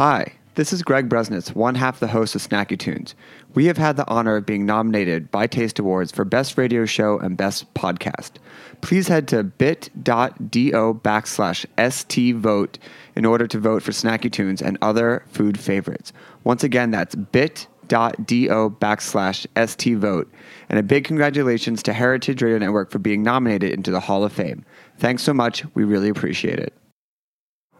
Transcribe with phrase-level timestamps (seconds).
[0.00, 3.14] Hi, this is Greg Bresnitz, one half the host of Snacky Tunes.
[3.52, 7.18] We have had the honor of being nominated by Taste Awards for Best Radio Show
[7.18, 8.38] and Best Podcast.
[8.80, 10.00] Please head to bit.do
[11.04, 12.76] backslash stvote
[13.14, 16.14] in order to vote for Snacky Tunes and other food favorites.
[16.44, 18.48] Once again, that's bit bit.do
[18.80, 20.28] backslash stvote.
[20.70, 24.32] And a big congratulations to Heritage Radio Network for being nominated into the Hall of
[24.32, 24.64] Fame.
[24.96, 25.62] Thanks so much.
[25.74, 26.72] We really appreciate it.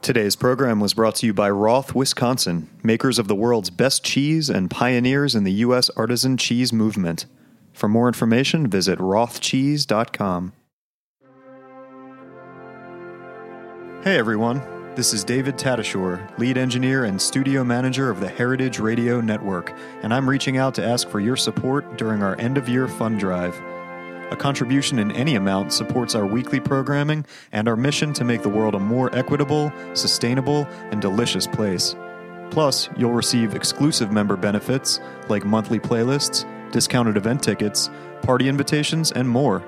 [0.03, 4.49] Today's program was brought to you by Roth, Wisconsin, makers of the world's best cheese
[4.49, 5.91] and pioneers in the U.S.
[5.91, 7.27] artisan cheese movement.
[7.75, 10.55] For more information, visit rothcheese.com.
[14.03, 14.63] Hey everyone,
[14.95, 20.15] this is David Tatasciore, lead engineer and studio manager of the Heritage Radio Network, and
[20.15, 23.61] I'm reaching out to ask for your support during our end of year fund drive.
[24.31, 28.49] A contribution in any amount supports our weekly programming and our mission to make the
[28.49, 31.97] world a more equitable, sustainable, and delicious place.
[32.51, 37.91] Plus, you'll receive exclusive member benefits like monthly playlists, discounted event tickets,
[38.23, 39.65] party invitations, and more.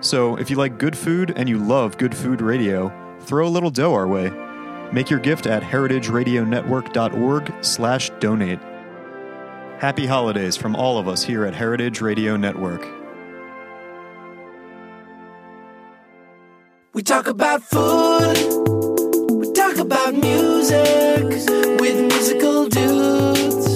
[0.00, 3.70] So, if you like good food and you love good food radio, throw a little
[3.70, 4.32] dough our way.
[4.92, 8.58] Make your gift at heritageradionetwork.org/donate.
[9.78, 13.01] Happy holidays from all of us here at Heritage Radio Network.
[16.94, 18.36] We talk about food,
[19.30, 21.24] we talk about music
[21.80, 23.66] with musical dudes.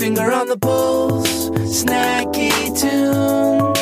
[0.00, 3.78] Finger on the pulse, snacky tunes.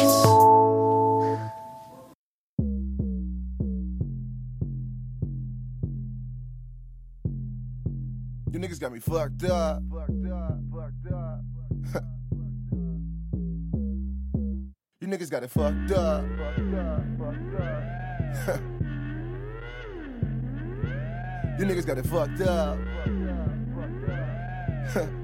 [8.50, 9.80] You niggas got me fucked up.
[9.92, 11.40] Fucked up, fucked up.
[15.00, 16.24] you niggas got it fucked up.
[16.36, 17.99] Fucked up, fucked up.
[21.58, 22.78] you niggas got it fucked up.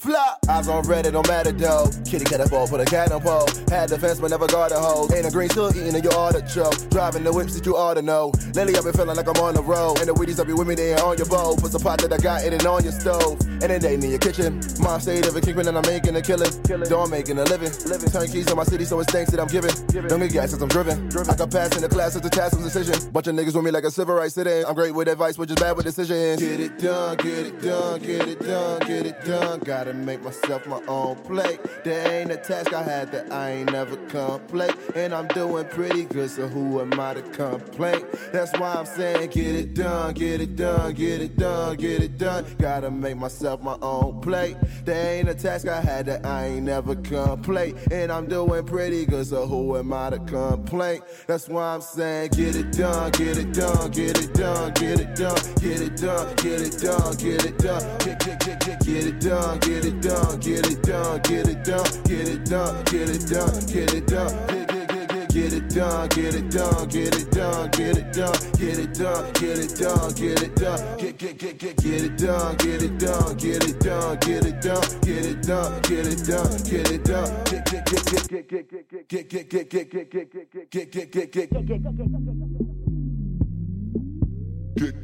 [0.00, 0.38] Flop.
[0.48, 1.86] Eyes on red, it don't matter though.
[2.06, 3.46] Kitty cat a ball, put a cat on pole.
[3.68, 5.12] Had the fence, but never got a hole.
[5.14, 6.88] Ain't a green still eating in your artichoke.
[6.88, 8.32] Driving the whips that you ought to know.
[8.54, 9.98] Lately, I've been feeling like I'm on the road.
[10.00, 11.54] And the Wheaties, I be with me, they ain't on your bowl.
[11.54, 13.38] Put some pot that I got, it ain't on your stove.
[13.60, 14.58] And it ain't in your kitchen.
[14.80, 16.48] Mom stayed of a kingpin and I'm making a killing.
[16.72, 17.70] I'm making a living.
[17.70, 19.76] Turn keys on my city, so it's thanks that I'm giving.
[20.08, 21.12] Don't get gas since I'm driven.
[21.12, 23.12] I got pass in the class, it's a task of decision.
[23.12, 24.64] Bunch of niggas with me like a civil rights sitting.
[24.64, 26.40] I'm great with advice, which is bad with decisions.
[26.40, 29.60] Get it done, get it done, get it done, get it done.
[29.90, 31.58] Gotta make myself my own plate.
[31.82, 34.72] There ain't a task I had that I ain't never complete.
[34.94, 38.04] And I'm doing pretty good, so who am I to complain?
[38.32, 42.18] That's why I'm saying get it done, get it done, get it done, get it
[42.18, 42.46] done.
[42.58, 44.56] Gotta make myself my own plate.
[44.84, 47.74] There ain't a task I had that I ain't never complete.
[47.90, 51.00] And I'm doing pretty good, so who am I to complain?
[51.26, 55.16] That's why I'm saying get it done, get it done, get it done, get it
[55.16, 59.20] done, get it done, get it done, get it done, get it done, get it
[59.20, 63.26] done, get it done, get it done, get it done, get it done, get it
[63.26, 67.96] done, get get get get get it done, get it done, get it done, get
[67.96, 71.76] it done, get it done, get it done, get it done, get get get get
[71.78, 75.82] get it done, get it done, get it done, get it done, get it done,
[75.82, 79.70] get it done, get it done, get get get get get get get get get
[79.70, 81.56] get get get get get get get get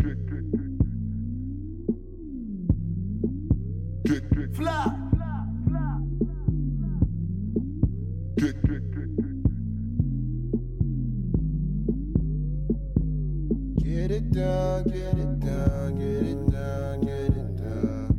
[0.03, 0.26] get
[4.07, 4.87] Fly.
[13.79, 18.15] Get it done, get it done, get it done, get it done.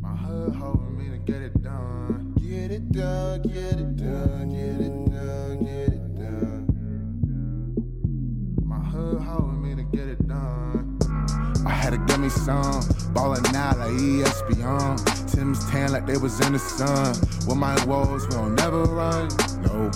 [0.00, 2.32] My hood holding me to get it done.
[2.40, 6.66] Get it done, get it done, get it done, get it done.
[8.64, 10.19] My hood holding me to get it
[11.90, 15.32] had to give me some, ballin' out like ESPN.
[15.32, 17.14] Tim's tan like they was in the sun.
[17.46, 19.28] With my woes, we don't never run.
[19.62, 19.90] No,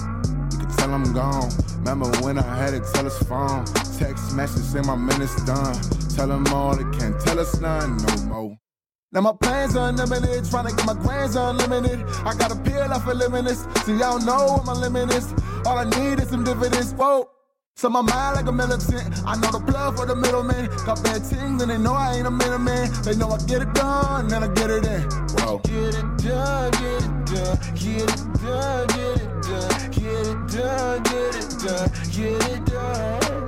[0.50, 1.50] you can tell I'm gone.
[1.78, 3.64] Remember when I had to tell phone?
[3.98, 5.74] Text message say my minute's done.
[6.16, 8.56] Tell them all they can't tell us none no more.
[9.12, 12.04] Now my plans are unlimited, trying to get my grants unlimited.
[12.24, 15.32] I got a pill off of limitless, see y'all know what my limit is.
[15.64, 17.28] All I need is some dividends, whoa.
[17.76, 19.02] So my mind like a militant.
[19.26, 20.66] I know the plug for the middleman.
[20.86, 22.88] Got bad things and they know I ain't a middleman.
[23.02, 25.02] They know I get it done, then I get it in.
[25.34, 25.58] Whoa.
[25.58, 31.02] Get it done, get it done, get it done, get it done, get it done,
[31.02, 33.44] get it done, get it done.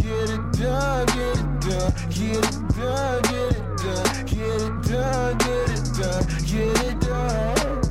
[0.00, 5.36] Get it done, get it done, get it done, get it done, get it done,
[5.36, 7.84] get it done, get it done.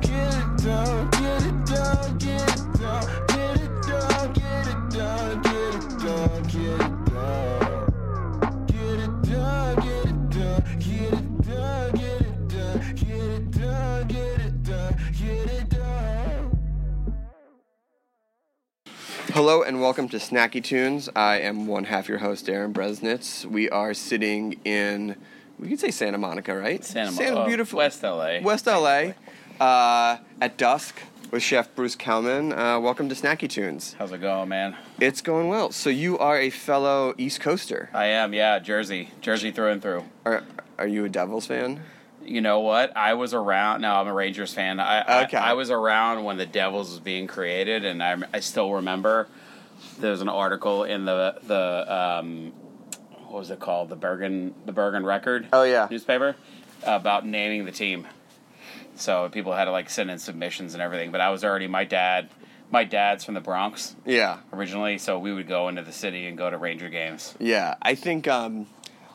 [0.00, 3.04] Get it done, get it done, get it done,
[19.34, 21.10] Hello and welcome to Snacky Tunes.
[21.14, 23.44] I am one half your host, Darin Bresnitz.
[23.44, 25.16] We are sitting in,
[25.58, 26.82] we could say Santa Monica, right?
[26.82, 27.40] Santa Monica.
[27.40, 27.76] Oh, beautiful.
[27.76, 28.40] West LA.
[28.40, 29.12] West LA.
[29.60, 31.00] Uh, at dusk
[31.34, 32.52] with Chef Bruce Kalman.
[32.52, 33.96] Uh, welcome to Snacky Tunes.
[33.98, 34.76] How's it going, man?
[35.00, 35.72] It's going well.
[35.72, 37.90] So you are a fellow East Coaster.
[37.92, 40.04] I am, yeah, Jersey, Jersey through and through.
[40.24, 40.44] Are,
[40.78, 41.82] are you a Devils fan?
[42.24, 42.96] You know what?
[42.96, 43.80] I was around.
[43.80, 44.78] No, I'm a Rangers fan.
[44.78, 45.36] I, Okay.
[45.36, 49.26] I, I was around when the Devils was being created, and I, I still remember
[49.98, 52.52] there was an article in the the um,
[53.26, 53.88] what was it called?
[53.88, 55.48] The Bergen the Bergen Record.
[55.52, 55.88] Oh, yeah.
[55.90, 56.36] newspaper
[56.84, 58.06] about naming the team.
[58.96, 61.10] So people had to like send in submissions and everything.
[61.10, 62.28] But I was already my dad.
[62.70, 64.38] My dad's from the Bronx Yeah.
[64.52, 67.34] originally, so we would go into the city and go to Ranger games.
[67.38, 68.66] Yeah, I think um,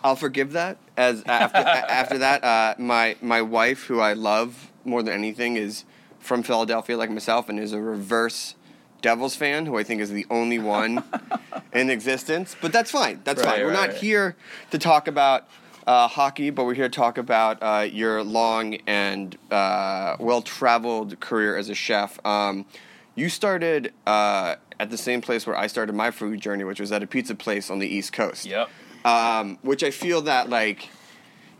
[0.03, 0.77] I'll forgive that.
[0.95, 5.83] As after after that, uh, my my wife, who I love more than anything, is
[6.19, 8.55] from Philadelphia, like myself, and is a reverse
[9.01, 11.03] Devils fan, who I think is the only one
[11.73, 12.55] in existence.
[12.61, 13.21] But that's fine.
[13.23, 13.59] That's Right, fine.
[13.61, 13.97] We're right, not right.
[13.97, 14.35] here
[14.71, 15.47] to talk about.
[15.89, 21.57] Uh, hockey, but we're here to talk about uh, your long and uh, well-traveled career
[21.57, 22.23] as a chef.
[22.23, 22.67] Um,
[23.15, 26.91] you started uh, at the same place where I started my food journey, which was
[26.91, 28.69] at a pizza place on the East Coast Yep.
[29.03, 30.89] um, which I feel that like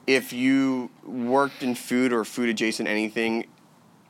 [0.05, 3.47] if you worked in food or food adjacent anything,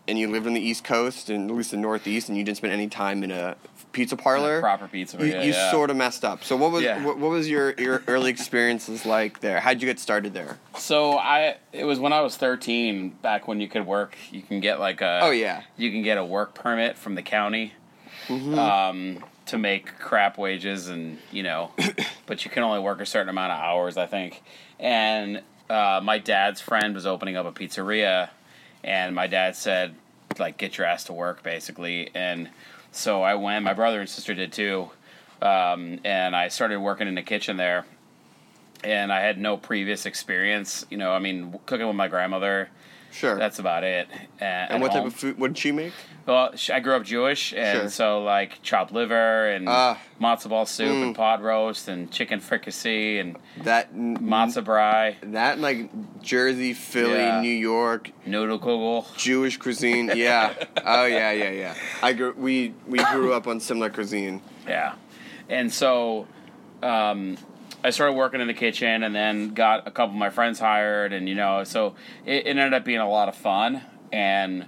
[0.10, 2.58] and you lived on the East Coast and at least the Northeast, and you didn't
[2.58, 3.56] spend any time in a
[3.92, 5.72] pizza parlor, proper pizza, you, yeah, you yeah.
[5.72, 6.44] sort of messed up.
[6.44, 7.04] So what was Yeah.
[7.06, 9.60] what, what was your your early experiences like there?
[9.60, 10.58] How'd you get started there?
[10.78, 14.60] So I it was when I was 13 back when you could work you can
[14.60, 15.64] get like a Oh, yeah.
[15.78, 17.74] you can get a work permit from the county
[18.28, 18.60] Mm-hmm.
[18.60, 21.72] um, to make crap wages and you know
[22.28, 24.44] but you can only work a certain amount of hours I think
[24.80, 28.30] and uh, my dad's friend was opening up a pizzeria
[28.84, 29.96] and my dad said
[30.38, 32.50] like get your ass to work basically and
[32.92, 34.90] so I went my brother and sister did too
[35.42, 37.86] um, and I started working in the kitchen there
[38.84, 40.86] and I had no previous experience.
[40.90, 42.70] You know, I mean, cooking with my grandmother.
[43.12, 43.38] Sure.
[43.38, 44.08] That's about it.
[44.42, 45.38] Uh, and what type of food?
[45.40, 45.94] What did she make?
[46.26, 47.90] Well, I grew up Jewish, and Sure.
[47.90, 49.98] so like chopped liver and Ah.
[50.22, 51.04] matzo ball soup Mm.
[51.04, 55.90] and pot roast and chicken fricassee and That matzo brei, That like
[56.22, 57.42] Jersey, Philly, Yeah.
[57.42, 59.06] New York, noodle kugel.
[59.18, 60.12] Jewish cuisine.
[60.16, 60.54] Yeah.
[60.86, 61.74] oh yeah, yeah, yeah.
[62.04, 62.34] I grew.
[62.38, 64.42] We we grew up on similar cuisine.
[64.68, 64.94] Yeah.
[65.50, 66.28] And so
[66.84, 67.38] um,
[67.84, 71.14] I started working in the kitchen and then got a couple of my friends hired.
[71.14, 71.96] And, you know, so
[72.26, 73.82] it, it ended up being a lot of fun.
[74.12, 74.66] And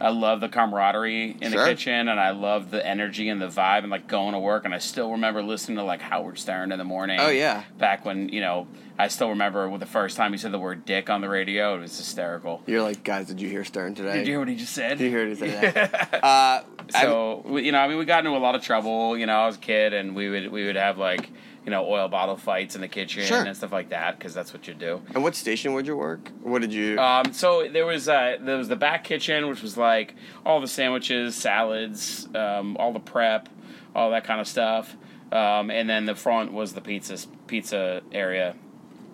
[0.00, 1.64] I love the camaraderie in Sure.
[1.64, 4.64] the kitchen and I love the energy and the vibe and like going to work.
[4.64, 7.18] And I still remember listening to like Howard Stern in the morning.
[7.20, 7.64] Oh, yeah.
[7.78, 8.66] Back when, you know,
[8.96, 11.76] I still remember the first time he said the word dick on the radio.
[11.76, 12.62] It was hysterical.
[12.66, 14.18] You're like, guys, did you hear Stern today?
[14.18, 14.98] Did you hear what he just said?
[14.98, 16.08] Did you hear what he said?
[16.22, 16.62] uh,
[17.00, 19.16] So you know, I mean, we got into a lot of trouble.
[19.18, 21.28] You know, I was a kid, and we would we would have like
[21.64, 23.42] you know oil bottle fights in the kitchen Sure.
[23.42, 25.00] and stuff like that because that's what you do.
[25.14, 26.30] and what station would you work?
[26.42, 26.98] What did you?
[26.98, 30.14] Um, so there was uh, there was the back kitchen, which was like
[30.44, 33.48] all the sandwiches, salads, um, all the prep,
[33.94, 34.94] all that kind of stuff,
[35.32, 37.16] um, and then the front was the pizza
[37.46, 38.54] pizza area,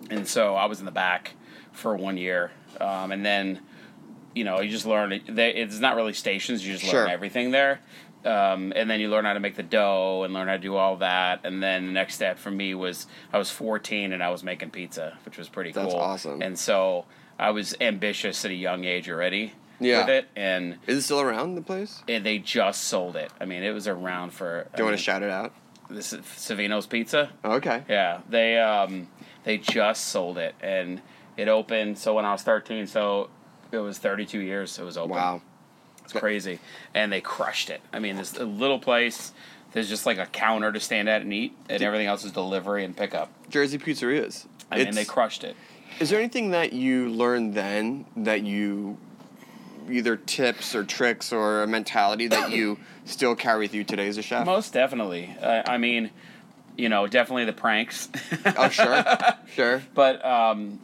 [0.09, 1.35] and so I was in the back
[1.71, 3.61] for one year, um, and then
[4.35, 7.01] you know you just learn it's not really stations, you just Sure.
[7.03, 7.79] learn everything there.
[8.25, 10.75] Um, and then you learn how to make the dough and learn how to do
[10.75, 11.41] all that.
[11.43, 14.69] And then the next step for me was I was 14 and I was making
[14.71, 15.99] pizza, which was pretty That's cool.
[15.99, 16.41] That's awesome.
[16.41, 17.05] And so
[17.39, 20.01] I was ambitious at a young age already Yeah.
[20.01, 22.03] with it, and, Is it still around the place?
[22.07, 23.31] and they just sold it.
[23.41, 24.67] I mean, it was around for.
[24.75, 25.53] Do you want to shout it out?
[25.89, 27.31] This is Savino's Pizza.
[27.43, 27.83] Oh, okay.
[27.89, 29.07] Yeah, they um,
[29.43, 31.01] they just sold it, and
[31.35, 31.97] it opened.
[31.97, 33.29] So when I was 13, so
[33.71, 34.77] it was 32 years.
[34.79, 35.15] It was open.
[35.15, 35.41] Wow.
[36.11, 36.59] It's crazy,
[36.93, 37.81] and they crushed it.
[37.93, 39.31] I mean, this little place.
[39.73, 42.83] There's just like a counter to stand at and eat, and everything else is delivery
[42.83, 43.29] and pickup.
[43.49, 44.45] Jersey pizzerias.
[44.69, 45.55] I mean, It's- they crushed it.
[45.99, 48.97] Is there anything that you learned then that you
[49.89, 54.17] either tips or tricks or a mentality that you still carry with you today as
[54.17, 54.45] a chef?
[54.45, 55.35] Most definitely.
[55.41, 56.11] Uh, I mean,
[56.77, 58.09] you know, definitely the pranks.
[58.57, 59.03] oh, sure.
[59.53, 59.81] Sure.
[59.93, 60.79] but um,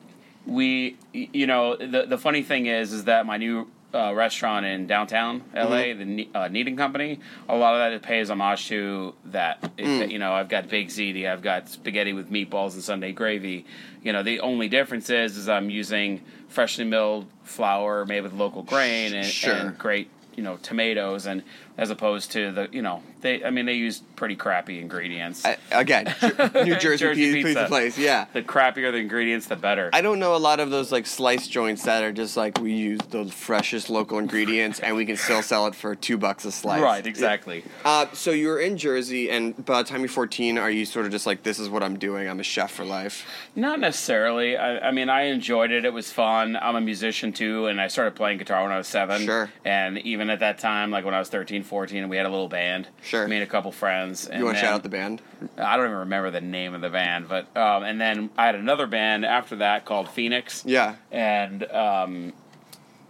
[0.46, 4.65] we, y- you know, the the funny thing is, is that my new uh, restaurant
[4.65, 8.67] in downtown LA, the Ne- uh, Kneading Company, a lot of that it pays homage
[8.67, 9.72] to that.
[9.77, 13.65] It- You know, I've got baked ziti, I've got spaghetti with meatballs and Sunday gravy.
[14.03, 18.63] You know, the only difference is, is I'm using freshly milled flour made with local
[18.63, 19.53] grain and, Sure.
[19.53, 21.44] and great, you know, tomatoes and
[21.78, 25.46] as opposed to the you know they I mean they used pretty crappy ingredients.
[25.46, 26.14] I, again,
[26.56, 27.48] New Jersey, Jersey pizza.
[27.48, 27.98] pizza place.
[27.98, 28.26] Yeah.
[28.34, 29.90] the crappier the ingredients, the better.
[29.94, 32.74] I don't know a lot of those like slice joints that are just like we
[32.74, 36.52] use the freshest local ingredients and we can still sell it for two bucks a
[36.52, 36.82] slice.
[36.82, 37.64] right, exactly.
[37.86, 41.06] Uh, so you were in Jersey, and by the time you're 14, are you sort
[41.06, 42.28] of just like, this is what I'm doing?
[42.28, 43.26] I'm a chef for life.
[43.56, 44.58] Not necessarily.
[44.58, 45.86] I, I mean, I enjoyed it.
[45.86, 46.56] It was fun.
[46.56, 49.22] I'm a musician too, and I started playing guitar when I was seven.
[49.26, 49.50] Sure.
[49.64, 52.48] And even at that time, like when I was 13, 14, we had a little
[52.48, 52.88] band.
[53.04, 53.24] Sure.
[53.24, 54.28] And a couple friends.
[54.28, 55.22] And You want to shout out the band?
[55.58, 58.56] I don't even remember the name of the band, but um, and then I had
[58.56, 60.64] another band after that called Phoenix.
[60.66, 60.96] Yeah.
[61.12, 62.34] And um,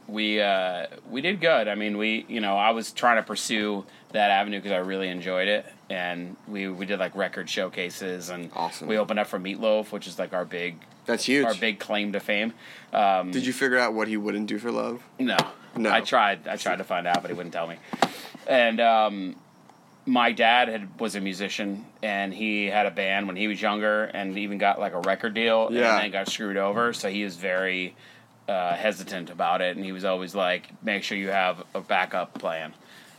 [0.07, 1.67] we uh, we did good.
[1.67, 5.09] I mean, we you know I was trying to pursue that avenue because I really
[5.09, 8.87] enjoyed it, and we we did like record showcases, and Awesome.
[8.87, 11.45] we opened up for Meatloaf, which is like our big That's huge.
[11.45, 12.53] our big claim to fame.
[12.93, 15.03] Um, Did you figure out what he wouldn't do for love?
[15.19, 15.35] no,
[15.75, 15.91] No.
[15.91, 16.47] I tried.
[16.47, 17.75] I tried to find out, but he wouldn't tell me.
[18.47, 19.35] And um,
[20.05, 24.05] my dad had was a musician, and he had a band when he was younger,
[24.05, 25.95] and even got like a record deal, Yeah.
[25.95, 26.93] and then got screwed over.
[26.93, 27.95] So he was very
[28.47, 32.33] uh, hesitant about it, and he was always like, "Make sure you have a backup
[32.39, 32.73] plan,"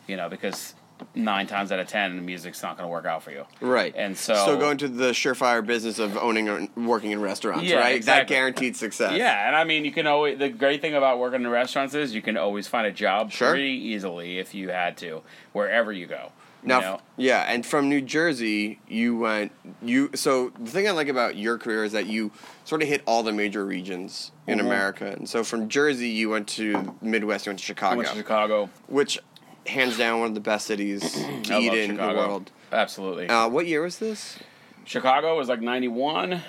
[0.07, 0.75] you know, because
[1.15, 3.45] nine times out of ten, the music's not going to work out for you.
[3.61, 3.95] Right.
[3.97, 7.79] And so, so go into the surefire business of owning or working in restaurants, Yeah,
[7.79, 8.03] right?
[8.05, 9.17] That guaranteed success.
[9.17, 10.39] Yeah, and I mean, you can always.
[10.39, 13.51] The great thing about working in restaurants is you can always find a job Sure.
[13.51, 16.33] pretty easily if you had to, wherever you go.
[16.63, 17.01] you Now, know?
[17.17, 19.53] yeah, and from New Jersey, you went.
[19.81, 22.33] You so the thing I like about your career is that you
[22.65, 24.63] sort of hit all the major regions in Mhm.
[24.67, 28.09] America, and so from Jersey, you went to Midwest, you went to I Chicago, went
[28.09, 28.71] to Chicago.
[28.89, 29.19] which
[29.69, 31.03] hands down one of the best cities
[31.45, 32.13] to eat in Chicago.
[32.13, 32.51] the world.
[32.73, 33.29] Absolutely.
[33.29, 34.39] Uh, what year was this?
[34.85, 36.43] Chicago was like '91.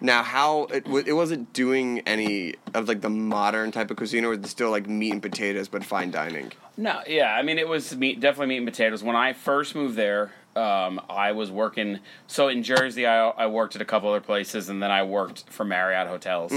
[0.00, 4.24] Now, how it, wa- it wasn't doing any of like the modern type of cuisine,
[4.24, 6.52] or was it still like meat and potatoes but fine dining?
[6.76, 9.02] No, yeah, I mean it was meat, definitely meat and potatoes.
[9.02, 11.98] When I first moved there, um, I was working.
[12.28, 15.48] So in Jersey, I, I worked at a couple other places, and then I worked
[15.50, 16.52] for Marriott hotels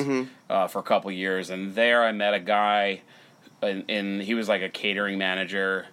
[0.49, 1.49] uh, for a couple years.
[1.49, 3.01] And there, I met a guy,
[3.61, 5.85] and, and he was like a catering manager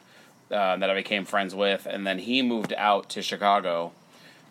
[0.51, 1.87] uh, that I became friends with.
[1.87, 3.93] And then he moved out to Chicago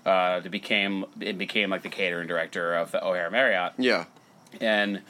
[0.06, 4.06] uh, to became it became like the catering director of the O'Hare Marriott Yeah,
[4.62, 5.02] and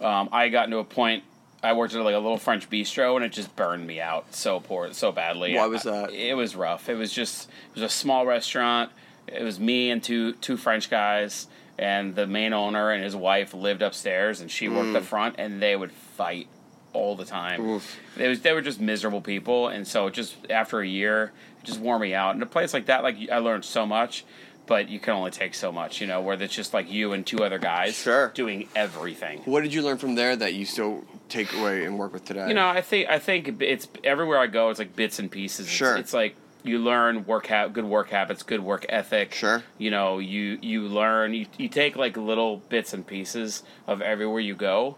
[0.00, 1.24] um, I got into a point.
[1.62, 4.60] I worked at like a little French bistro, and it just burned me out so
[4.60, 5.54] poor, so badly.
[5.54, 6.08] Why was that?
[6.08, 6.88] I- it was rough.
[6.88, 8.90] It was just it was a small restaurant.
[9.26, 11.46] It was me and two two French guys,
[11.78, 15.60] and the main owner and his wife lived upstairs, and she worked the front, and
[15.60, 16.48] they would fight
[16.92, 17.60] all the time.
[17.60, 17.96] Oof.
[18.16, 21.80] They was they were just miserable people, and so just after a year, it just
[21.80, 22.34] wore me out.
[22.34, 24.24] And a place like that, like I learned so much.
[24.66, 27.26] But you can only take so much, you know, where it's just like you and
[27.26, 28.28] two other guys Sure.
[28.34, 29.40] doing everything.
[29.44, 32.46] what did you learn from there that you still take away and work with today?
[32.46, 34.70] You know, I think I think it's everywhere I go.
[34.70, 35.66] It's like bits and pieces.
[35.66, 35.96] It's- Sure.
[35.96, 39.34] It's, like you learn work ha- good work habits, good work ethic.
[39.34, 39.64] Sure.
[39.78, 44.40] You know, you you learn you, you take like little bits and pieces of everywhere
[44.40, 44.96] you go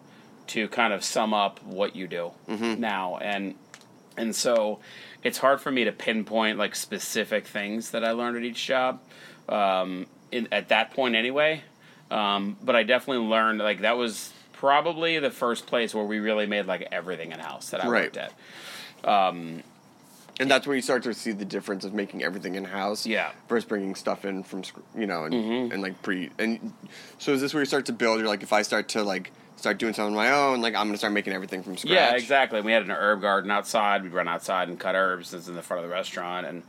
[0.53, 2.81] to kind of sum up what you do Mm-hmm.
[2.81, 3.55] now and
[4.17, 4.81] and so
[5.23, 9.01] it's hard for me to pinpoint like specific things that I learned at each job
[9.49, 11.63] um, in, at that point anyway.
[12.11, 16.47] Um, but I definitely learned like that was probably the first place where we really
[16.47, 18.03] made like everything in house that I Right.
[18.15, 19.09] worked at.
[19.09, 19.63] Um,
[20.41, 23.07] and that's where you start to see the difference of making everything in house.
[23.07, 23.31] Yeah.
[23.49, 24.63] Versus bringing stuff in from
[24.97, 25.73] you know and, Mm-hmm.
[25.73, 26.73] and like pre and
[27.19, 28.19] so is this where you start to build?
[28.19, 29.31] You're like, if I start to like
[29.63, 31.93] start doing something on my own, like I'm gonna start making everything from scratch.
[31.93, 32.61] Yeah, exactly.
[32.61, 34.03] We had an herb garden outside.
[34.03, 35.33] We'd run outside and cut herbs.
[35.33, 36.63] It's in the front of the restaurant, and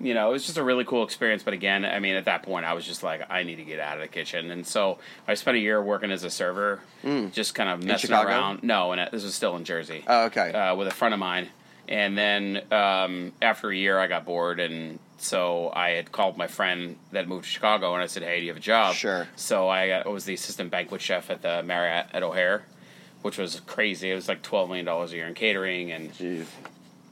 [0.00, 1.42] you know, it was just a really cool experience.
[1.42, 3.78] But again, I mean, at that point, I was just like, I need to get
[3.78, 6.80] out of the kitchen, and so I spent a year working as a server,
[7.32, 8.62] just kind of messing around.
[8.64, 10.04] No, and this was still in Jersey.
[10.06, 10.52] Oh, okay.
[10.52, 11.48] uh, with a friend of mine.
[11.88, 16.46] And then um, after a year, I got bored, and so I had called my
[16.46, 19.28] friend that moved to Chicago, and I said, "Hey, do you have a job?" Sure.
[19.36, 22.64] So I, got, I was the assistant banquet chef at the Marriott at O'Hare,
[23.22, 24.10] which was crazy.
[24.10, 26.46] It was like twelve million dollars a year in catering and Jeez.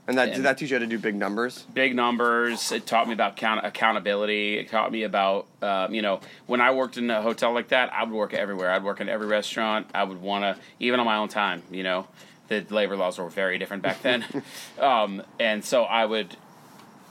[0.09, 1.67] And that did that teach you how to do big numbers?
[1.75, 2.73] big numbers.
[2.73, 4.57] It taught me about count- accountability.
[4.57, 7.93] It taught me about, um, you know, when I worked in a hotel like that,
[7.93, 8.71] I would work everywhere.
[8.71, 9.89] I'd work in every restaurant.
[9.93, 12.07] I would want to, even on my own time, you know,
[12.49, 14.25] the labor laws were very different back then.
[14.81, 16.35] um, and so I would,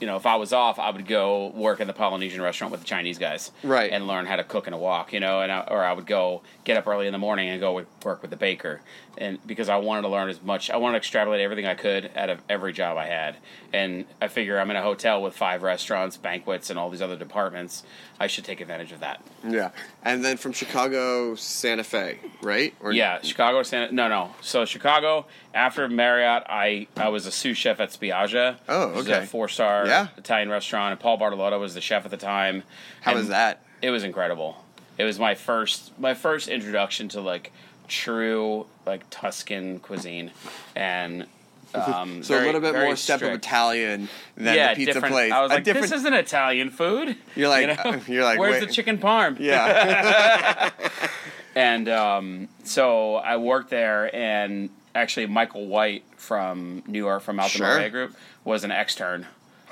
[0.00, 2.80] you know, if I was off, I would go work in the Polynesian restaurant with
[2.80, 3.90] the Chinese guys, Right.
[3.90, 6.06] and learn how to cook and a wok, you know, and I, or I would
[6.06, 8.80] go get up early in the morning and go with, work with the baker,
[9.18, 12.10] and because I wanted to learn as much, I wanted to extrapolate everything I could
[12.16, 13.36] out of every job I had,
[13.72, 17.16] and I figure I'm in a hotel with five restaurants, banquets, and all these other
[17.16, 17.82] departments.
[18.20, 19.22] I should take advantage of that.
[19.46, 19.70] Yeah,
[20.02, 22.74] and then from Chicago, Santa Fe, right?
[22.80, 23.92] Or Yeah, Chicago, Santa.
[23.92, 24.34] No, no.
[24.40, 25.26] So Chicago.
[25.54, 28.56] After Marriott, I I was a sous chef at Spiaggia.
[28.68, 29.26] Oh, okay.
[29.26, 30.08] four star Yeah.
[30.16, 32.62] Italian restaurant, and Paul Bartolotta was the chef at the time.
[33.00, 33.64] How And was that?
[33.82, 34.64] It was incredible.
[34.98, 37.52] It was my first my first introduction to like
[37.88, 40.30] true like Tuscan cuisine,
[40.76, 41.26] and
[41.74, 43.32] um, So very- a little bit more step of.
[43.32, 45.32] Italian than yeah, the pizza place.
[45.32, 47.16] I was A like, different, this isn't Italian food.
[47.36, 48.00] You're like- You know?
[48.08, 48.66] you're like, where's wait.
[48.68, 49.38] the chicken parm?
[49.40, 50.70] yeah,
[51.54, 57.56] And um, so I worked there, and actually Michael White from New York, from Alta
[57.58, 57.66] Sure.
[57.66, 58.14] Maria Group,
[58.44, 59.26] was an extern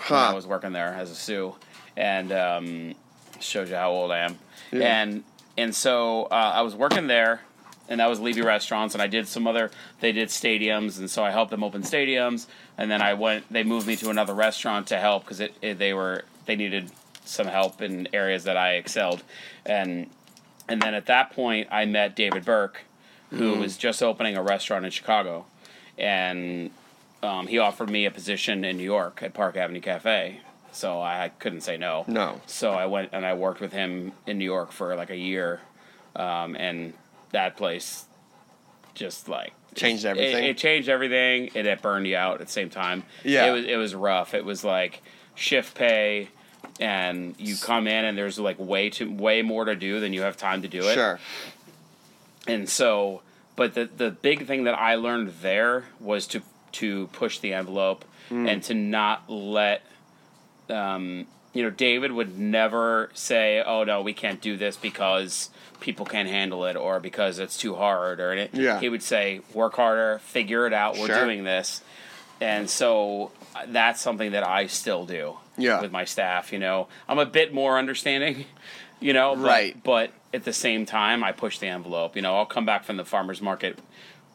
[0.08, 1.54] when I was working there as a sous,
[1.96, 2.94] and um,
[3.40, 4.36] shows you how old I am.
[4.72, 5.00] Yeah.
[5.02, 5.24] And
[5.56, 7.40] and so uh, I was working there,
[7.88, 9.70] and that was Levy Restaurants, and I did some other.
[10.00, 13.50] They did stadiums, and so I helped them open stadiums, and then I went.
[13.52, 16.90] They moved me to another restaurant to help because it, it they were they needed
[17.24, 19.22] some help in areas that I excelled,
[19.64, 20.10] and
[20.68, 22.82] and then at that point, I met David Burke,
[23.30, 25.46] who was just opening a restaurant in Chicago,
[25.98, 26.70] and
[27.22, 30.40] um, he offered me a position in New York at Park Avenue Cafe.
[30.72, 32.04] So I couldn't say no.
[32.06, 32.40] No.
[32.46, 35.60] So I went and I worked with him in New York for like a year,
[36.14, 36.92] um, and
[37.32, 38.04] that place
[38.94, 40.44] just like Changed it- everything?
[40.44, 43.02] It, changed everything, and it burned you out at the same time.
[43.24, 43.46] Yeah.
[43.46, 44.32] it was it was rough.
[44.34, 45.02] It was like
[45.34, 46.28] shift pay,
[46.80, 50.22] and you come in and there's like way too way more to do than you
[50.22, 50.94] have time to do it.
[50.94, 51.20] sure.
[52.48, 53.22] And so,
[53.54, 56.42] but the the big thing that I learned there was to
[56.72, 58.50] to push the envelope Mm.
[58.50, 59.82] and to not let
[60.68, 61.26] um,
[61.56, 66.28] you know David would never say, "Oh no, we can't do this because people can't
[66.28, 68.50] handle it or because it's too hard." Or it.
[68.54, 68.80] Yeah.
[68.80, 70.96] he would say, "Work harder, figure it out.
[70.98, 71.24] We're Sure.
[71.24, 71.82] doing this."
[72.40, 75.80] And so uh, that's something that I still do Yeah.
[75.80, 76.52] with my staff.
[76.52, 78.44] You know, I'm a bit more understanding.
[78.98, 79.82] You know, but, Right.
[79.84, 82.16] But at the same time, I push the envelope.
[82.16, 83.78] You know, I'll come back from the farmer's market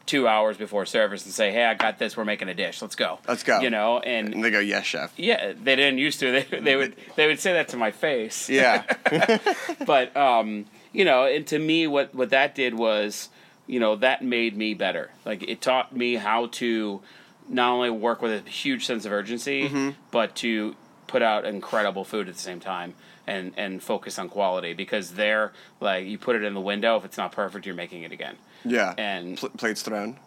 [0.06, 2.16] two hours before service and say, "Hey, I got this.
[2.16, 2.82] We're making a dish.
[2.82, 3.18] Let's go.
[3.28, 5.12] Let's go." You know, and And they go, yes, chef.
[5.16, 6.30] yeah, they didn't used to.
[6.50, 8.48] They, they would they would say that to my face.
[8.48, 8.82] Yeah,
[9.86, 13.28] But um, you know, and to me, what what that did was,
[13.66, 15.10] you know, that made me better.
[15.24, 17.00] Like it taught me how to
[17.48, 19.90] not only work with a huge sense of urgency, Mm-hmm.
[20.10, 22.94] but to put out incredible food at the same time
[23.26, 27.04] and and focus on quality because they're like you put it in the window if
[27.04, 28.94] it's not perfect you're making it again yeah.
[28.96, 30.18] And- Pl- plates thrown.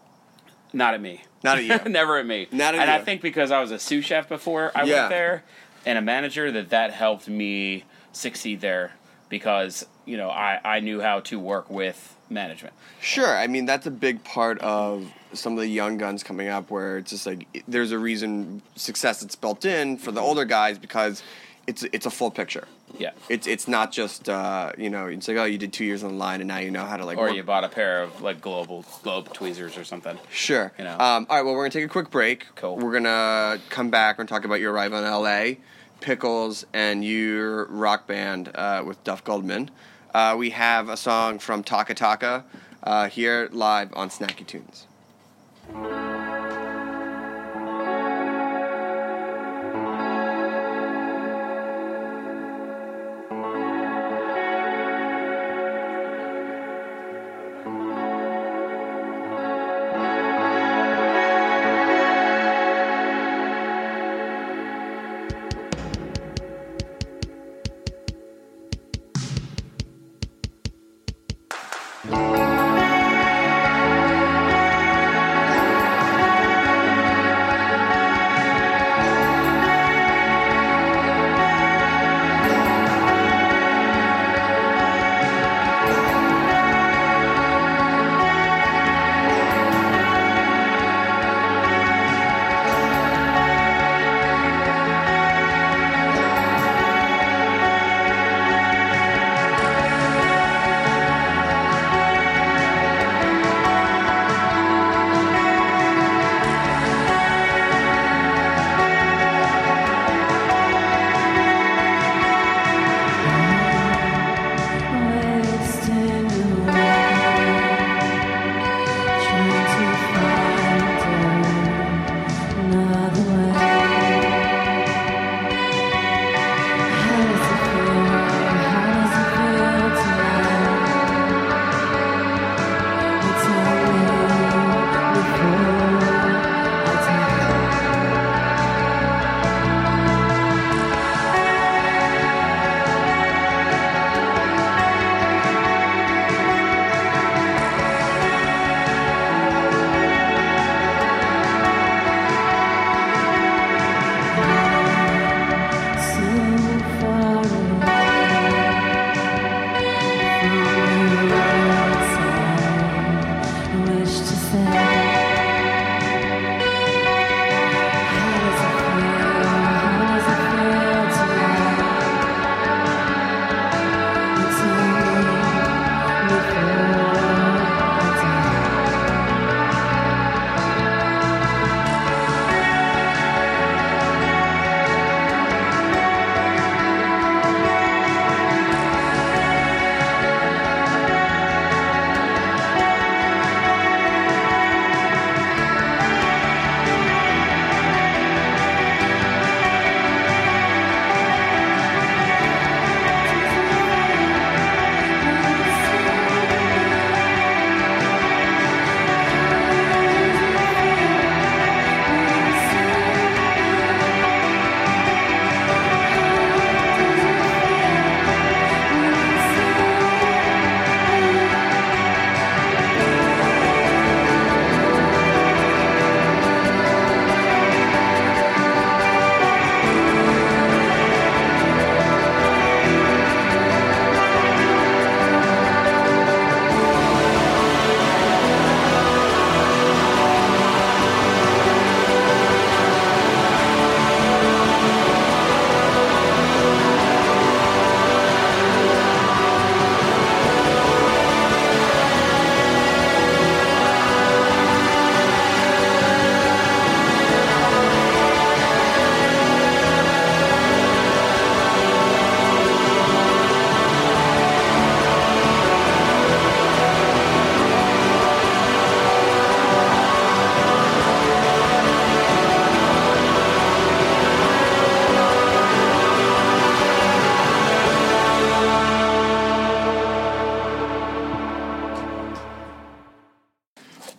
[0.74, 1.90] not at me Not at you.
[1.90, 4.72] never at me Not at and I think because I was a sous chef before
[4.76, 5.02] I Yeah.
[5.02, 5.44] went there
[5.86, 8.94] and a manager that that helped me succeed there
[9.30, 12.74] because you know I, I knew how to work with management
[13.06, 13.38] Sure.
[13.38, 16.98] I mean, that's a big part of some of the young guns coming up where
[16.98, 20.28] it's just like there's a reason success that's built in for the mm-hmm.
[20.30, 21.22] older guys because
[21.68, 22.68] it's it's a full picture.
[23.00, 26.04] Yeah It's it's not just uh, you know it's like oh you did two years
[26.04, 27.70] on the line and now you know how to like or work- you bought a
[27.70, 30.72] pair of like global globe tweezers or something Sure.
[30.78, 30.94] You know.
[30.94, 31.42] Um, all right.
[31.46, 32.48] Well, we're gonna take a quick break.
[32.56, 32.78] Cool.
[32.78, 35.60] We're gonna come back and talk about your arrival in L.A.,
[36.02, 39.72] Pickles, and your rock band uh, with Duff Goldman.
[40.14, 42.44] Uh, we have a song from Taka Taka
[42.84, 44.86] uh, here live on Snacky Tunes.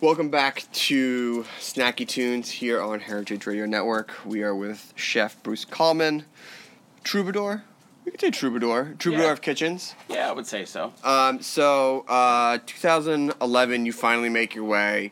[0.07, 4.13] Welcome back to Snacky Tunes here on Heritage Radio Network.
[4.25, 6.27] We are with Chef Bruce Kalman,
[7.03, 7.65] Troubadour.
[8.05, 9.33] We could say Troubadour, Troubadour Yeah.
[9.33, 9.97] of Kitchens.
[10.09, 10.93] Yeah, I would say so.
[11.03, 15.11] Um, so, uh, 2011, you finally make your way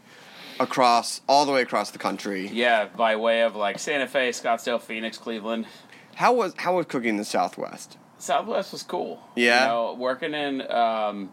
[0.61, 2.47] across, all the way across the country.
[2.47, 5.67] Yeah, by way of like Santa Fe, Scottsdale, Phoenix, Cleveland.
[6.15, 7.99] How was how was cooking in the Southwest?
[8.19, 9.21] Southwest was cool.
[9.35, 9.63] Yeah?
[9.63, 11.31] You know, working in um,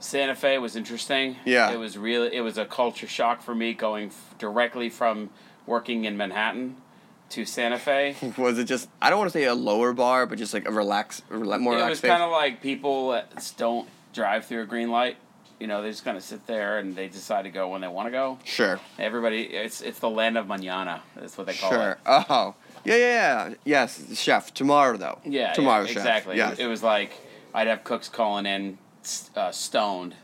[0.00, 1.36] Santa Fe was interesting.
[1.44, 1.70] Yeah.
[1.70, 5.30] It was really it was a culture shock for me going f- directly from
[5.66, 6.76] working in Manhattan
[7.30, 8.16] to Santa Fe.
[8.38, 10.72] Was it just I don't want to say a lower bar, but just like a
[10.72, 13.22] relax, rela- more it relaxed was kind of like people
[13.56, 15.16] don't drive through a green light.
[15.60, 17.88] You know, they just kind of sit there and they decide to go when they
[17.88, 18.38] want to go.
[18.44, 21.02] Sure, Everybody, it's it's the land of manana.
[21.14, 21.90] That's what they call sure.
[21.92, 21.98] it.
[22.06, 23.54] Oh, yeah, yeah, yeah.
[23.64, 24.54] Yes, chef.
[24.54, 25.18] Tomorrow though.
[25.24, 25.96] Yeah, tomorrow, yeah, chef.
[25.98, 26.36] exactly.
[26.38, 26.58] Yes.
[26.58, 27.12] It was like
[27.54, 28.78] I'd have cooks calling in
[29.36, 30.14] uh, stoned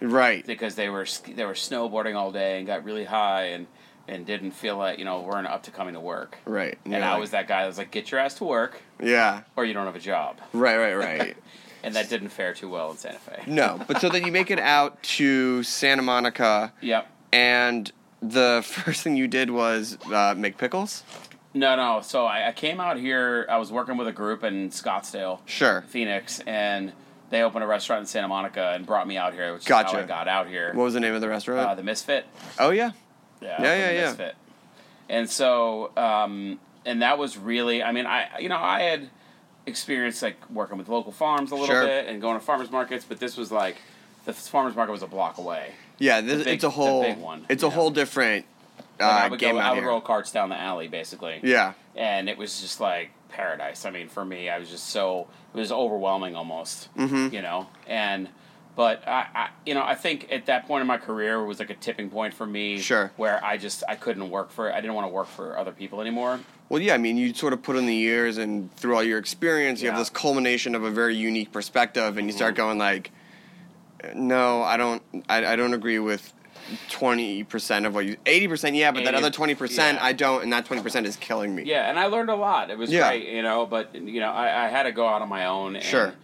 [0.00, 0.46] right.
[0.46, 3.66] because they were they were snowboarding all day and got really high and
[4.08, 6.38] and didn't feel like you know weren't up to coming to work.
[6.44, 6.78] Right.
[6.84, 8.80] And you're I like- was that guy that was like, get your ass to work
[9.02, 9.42] Yeah.
[9.56, 10.38] or you don't have a job.
[10.52, 10.76] Right.
[10.78, 10.94] Right.
[10.94, 11.36] Right.
[11.82, 13.42] And that didn't fare too well in Santa Fe.
[13.46, 17.08] no, but so then you make it out to Santa Monica, Yep.
[17.32, 17.90] and
[18.20, 21.04] the first thing you did was uh, make pickles.
[21.54, 22.02] No, no.
[22.02, 23.46] So I, I came out here.
[23.48, 25.80] I was working with a group in Scottsdale, Sure.
[25.88, 26.92] Phoenix, and
[27.30, 29.78] they opened a restaurant in Santa Monica and brought me out here, which is how
[29.84, 30.72] I got out here.
[30.74, 31.66] What was the name of the restaurant?
[31.68, 32.26] Uh, the Misfit.
[32.58, 32.90] oh yeah.
[33.40, 34.00] Yeah, Yeah, yeah, the yeah.
[34.08, 34.34] Misfit.
[35.08, 39.08] And so, um, and that was really, I mean, I, you know, I had
[39.66, 41.84] experience like working with local farms a little Sure.
[41.86, 43.76] bit and going to farmers markets, but this was like,
[44.24, 45.72] the farmers market was a block away.
[45.98, 46.20] Yeah.
[46.20, 47.02] This, big- it's a whole.
[47.02, 47.70] big one, it's a know.
[47.70, 48.44] whole different
[49.00, 49.88] uh, Like, I would game go, I would here.
[49.88, 51.40] roll carts down the alley, basically.
[51.42, 51.72] Yeah.
[51.96, 53.84] And it was just like paradise.
[53.86, 57.32] I mean, for me, I was just so, it was overwhelming almost, Mhm.
[57.32, 57.68] you know?
[57.86, 58.28] And,
[58.76, 61.70] but I, I, you know, I think at that point in my career was like
[61.70, 62.78] a tipping point for me.
[62.80, 63.10] Sure.
[63.16, 66.00] Where I just, I couldn't work for, I didn't want to work for other people
[66.00, 66.40] anymore.
[66.68, 69.18] Well, yeah, I mean, you sort of put in the years and through all your
[69.18, 72.62] experience, you have this culmination of a very unique perspective, and you start Mm-hmm.
[72.62, 73.10] going like,
[74.14, 76.32] no, I don't, I, I don't agree with
[76.88, 80.00] twenty percent of what you, eighty percent, yeah, but that 80 other twenty percent.
[80.02, 81.64] I don't, and that twenty percent is killing me.
[81.64, 82.70] Yeah, and I learned a lot.
[82.70, 83.08] It was Yeah.
[83.08, 83.66] great, you know.
[83.66, 85.76] But you know, I, I had to go out on my own.
[85.76, 86.14] And, Sure.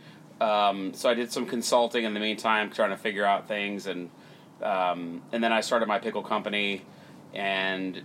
[0.40, 4.10] Um, so I did some consulting in the meantime, trying to figure out things, and
[4.62, 6.82] um, and then I started my pickle company,
[7.34, 8.02] and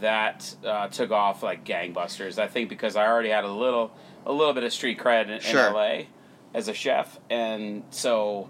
[0.00, 2.38] that uh, took off like gangbusters.
[2.38, 3.92] I think because I already had a little
[4.26, 5.66] a little bit of street cred in, Sure.
[5.68, 5.98] in LA
[6.54, 8.48] as a chef, and so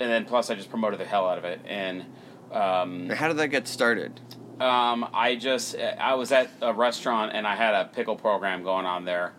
[0.00, 2.04] and then plus I just promoted the hell out of it, and
[2.52, 4.20] um, How did that get started?
[4.60, 8.86] um, I just I was at a restaurant and I had a pickle program going
[8.86, 9.32] on there,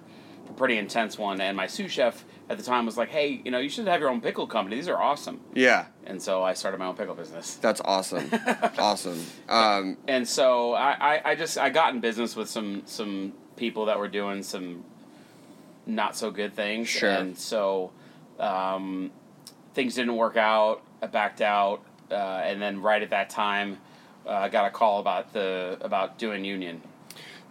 [0.50, 1.40] a pretty intense one.
[1.40, 4.02] And my sous chef at the time was like, "Hey, you know, you should have
[4.02, 4.76] your own pickle company.
[4.76, 7.56] These are awesome." Yeah, And so I started my own pickle business.
[7.56, 8.30] that's awesome,
[8.78, 9.24] awesome.
[9.48, 13.86] Um, And so I, I, I just I got in business with some some people
[13.86, 14.84] that were doing some
[15.86, 16.90] not so good things.
[16.90, 17.10] Sure.
[17.10, 17.92] And so
[18.40, 19.12] um,
[19.74, 20.82] things didn't work out.
[21.02, 21.82] I backed out,
[22.14, 23.78] uh, and then right at that time,
[24.26, 26.82] uh, I got a call about the about doing union.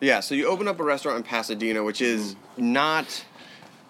[0.01, 2.72] yeah, so you open up a restaurant in Pasadena, which is Mm-hmm.
[2.72, 3.25] not.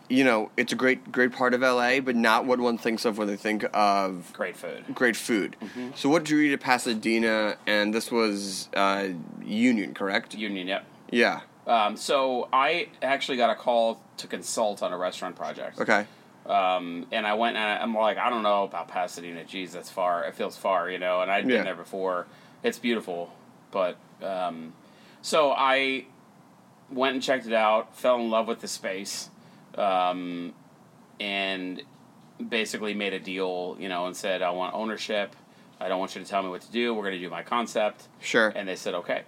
[0.08, 3.16] You know, it's a great, great part of LA, but not what one thinks of
[3.16, 4.84] when they think of Great food.
[4.94, 5.56] great food.
[5.62, 5.90] Mm-hmm.
[5.94, 7.56] So what drew you to Pasadena?
[7.66, 9.08] And this was uh,
[9.42, 10.34] Union, correct?
[10.34, 10.84] Union, yep.
[11.10, 11.40] Yeah.
[11.66, 15.80] Um, so I actually got a call to consult on a restaurant project.
[15.80, 16.04] Okay.
[16.52, 19.44] Um, and I went and I'm like, I don't know about Pasadena.
[19.44, 20.24] Geez, that's far.
[20.24, 21.22] It feels far, you know.
[21.22, 21.56] And I'd Yeah.
[21.58, 22.26] been there before.
[22.62, 23.32] It's beautiful,
[23.70, 24.72] but um,
[25.22, 26.04] so I
[26.90, 27.96] went and checked it out.
[27.96, 29.30] Fell in love with the space,
[29.76, 30.52] um,
[31.18, 31.82] and
[32.48, 35.34] basically made a deal, you know, and said I want ownership.
[35.80, 36.94] I don't want you to tell me what to do.
[36.94, 38.06] We're going to do my concept.
[38.20, 38.52] Sure.
[38.54, 39.22] And they said okay.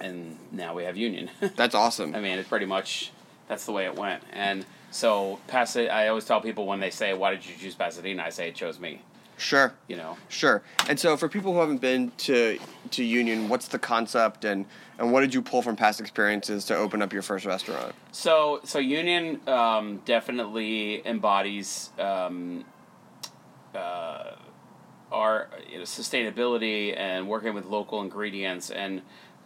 [0.00, 1.30] And now we have Union.
[1.56, 2.14] That's awesome.
[2.14, 3.10] I mean, it's pretty much
[3.48, 4.22] that's the way it went.
[4.32, 8.22] And so Pasadena, I always tell people when they say, "Why did you choose Pasadena?"
[8.22, 9.00] I say it chose me.
[9.38, 9.72] sure.
[9.88, 10.62] You know, Sure.
[10.88, 12.58] And so for people who haven't been to
[12.90, 14.66] to Union, what's the concept and
[14.98, 17.94] and what did you pull from past experiences to open up your first restaurant?
[18.12, 22.64] so so Union um, definitely embodies um,
[23.74, 24.36] uh,
[25.10, 29.02] our you know, sustainability and working with local ingredients and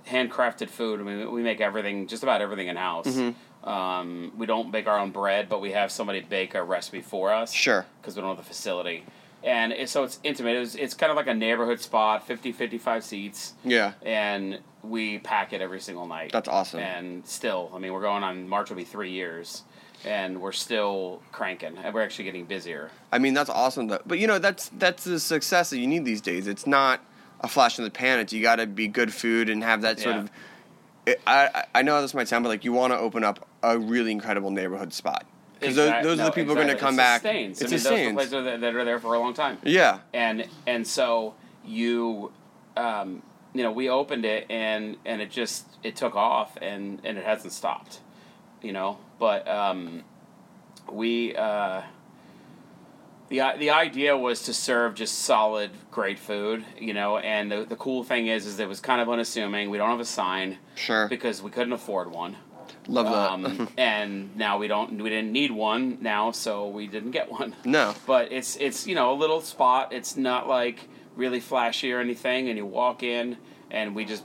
[0.07, 1.01] handcrafted food.
[1.01, 3.07] I mean, we make everything, just about everything in house.
[3.67, 7.33] Um, we don't bake our own bread, but we have somebody bake a recipe for
[7.33, 7.53] us.
[7.53, 7.85] Sure.
[8.01, 9.05] because we don't have the facility.
[9.43, 10.57] And it, so it's intimate.
[10.57, 13.55] It's, it's kind of like a neighborhood spot, 50, 55 seats.
[13.65, 13.93] Yeah.
[14.03, 16.31] And we pack it every single night.
[16.33, 16.81] That's awesome.
[16.81, 19.63] And still, I mean, we're going on, March will be three years.
[20.05, 21.77] And we're still cranking.
[21.79, 22.91] And we're actually getting busier.
[23.13, 24.01] I mean, that's awesome though.
[24.07, 26.47] But you know, that's that's the success that you need these days.
[26.47, 27.01] It's not
[27.41, 28.21] a flash in the pan.
[28.21, 30.21] It's you got to be good food and have that sort Yeah.
[30.23, 30.31] of.
[31.07, 33.49] It, I I- I know this might sound, but like you want to open up
[33.75, 35.27] a really incredible neighborhood spot
[35.61, 37.23] because Exact- those, those no, are the people who are going to come It back.
[37.23, 37.61] sustains.
[37.63, 39.59] It I mean, those are the places that, that are there for a long time.
[39.65, 40.01] Yeah.
[40.13, 42.33] and and so you
[42.77, 43.23] um,
[43.55, 47.25] you know we opened it and and it just it took off and and it
[47.25, 48.01] hasn't stopped
[48.63, 50.03] you know but um,
[50.93, 51.81] we uh,
[53.29, 57.77] the the idea was to serve just solid great food you know and the, the
[57.77, 61.09] cool thing is is it was kind of unassuming we don't have a sign Sure.
[61.09, 62.37] because we couldn't afford one
[62.89, 63.51] Love that.
[63.51, 67.57] um, and now we don't we didn't need one now so we didn't get one
[67.65, 67.95] no.
[68.07, 69.93] but it's it's you know a little spot.
[69.93, 72.49] It's not like really flashy or anything.
[72.49, 73.39] And you walk in,
[73.71, 74.25] and we just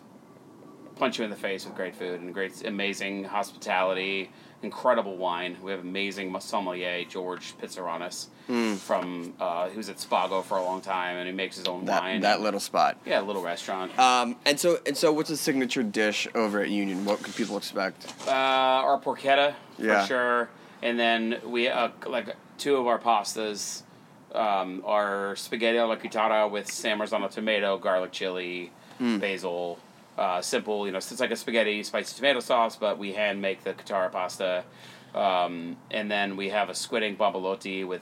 [0.95, 4.29] punch you in the face with great food and great, amazing hospitality,
[4.61, 5.57] incredible wine.
[5.63, 8.27] We have amazing sommelier George Pizzaranis
[8.77, 12.01] from uh, who's at Spago for a long time, and he makes his own That,
[12.01, 12.21] wine.
[12.21, 12.97] that little spot.
[13.05, 13.97] yeah, little restaurant.
[13.97, 17.05] Um, and so and so, what's a signature dish over at Union?
[17.05, 18.05] What can people expect?
[18.27, 20.01] Uh, our porchetta Yeah.
[20.01, 20.49] for sure,
[20.81, 23.83] and then we uh, like two of our pastas
[24.33, 29.17] um, are spaghetti alla chitarra with San Marzano tomato, garlic chili, Hmm.
[29.19, 29.79] basil.
[30.17, 33.63] Uh, simple, you know, it's like a spaghetti spicy tomato sauce, but we hand make
[33.63, 34.63] the chitarra pasta.
[35.15, 38.01] Um, and then we have a squid ink bombolotti with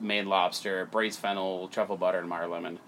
[0.00, 2.78] Maine lobster, braised fennel, truffle butter, and Meyer lemon.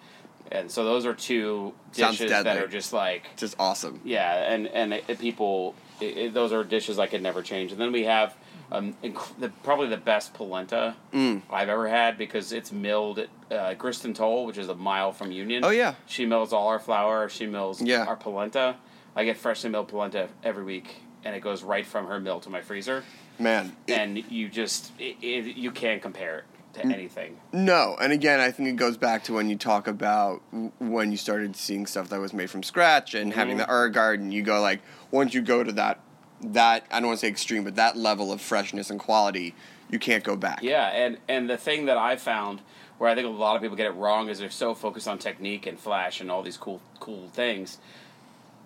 [0.50, 4.00] And so those are two Sounds dishes that are just like Just awesome.
[4.04, 7.72] yeah, and and it, it- people, it, those are dishes I could never change.
[7.72, 8.34] And then we have
[8.70, 11.42] um, inc- the, probably the best polenta Mm.
[11.50, 15.12] I've ever had because it's milled at uh, Grist & Toll, which is a mile
[15.12, 15.62] from Union.
[15.64, 15.94] Oh, yeah.
[16.06, 17.28] she mills all our flour.
[17.28, 18.04] She mills Yeah.
[18.06, 18.76] our polenta.
[19.14, 22.50] I get freshly milled polenta every week, and it goes right from her mill to
[22.50, 23.04] my freezer.
[23.38, 23.76] Man.
[23.86, 27.38] it- And you just, it, it, you can't compare it to anything.
[27.52, 30.42] No, and again, I think it goes back to when you talk about
[30.78, 33.38] when you started seeing stuff that was made from scratch and mm-hmm.
[33.38, 34.32] having the herb garden.
[34.32, 34.80] You go like,
[35.10, 36.00] once you go to that,
[36.42, 39.54] that I don't want to say extreme, but that level of freshness and quality,
[39.90, 40.62] you can't go back.
[40.62, 42.62] Yeah, and and the thing that I found
[42.98, 45.18] where I think a lot of people get it wrong is they're so focused on
[45.18, 47.78] technique and flash and all these cool cool things,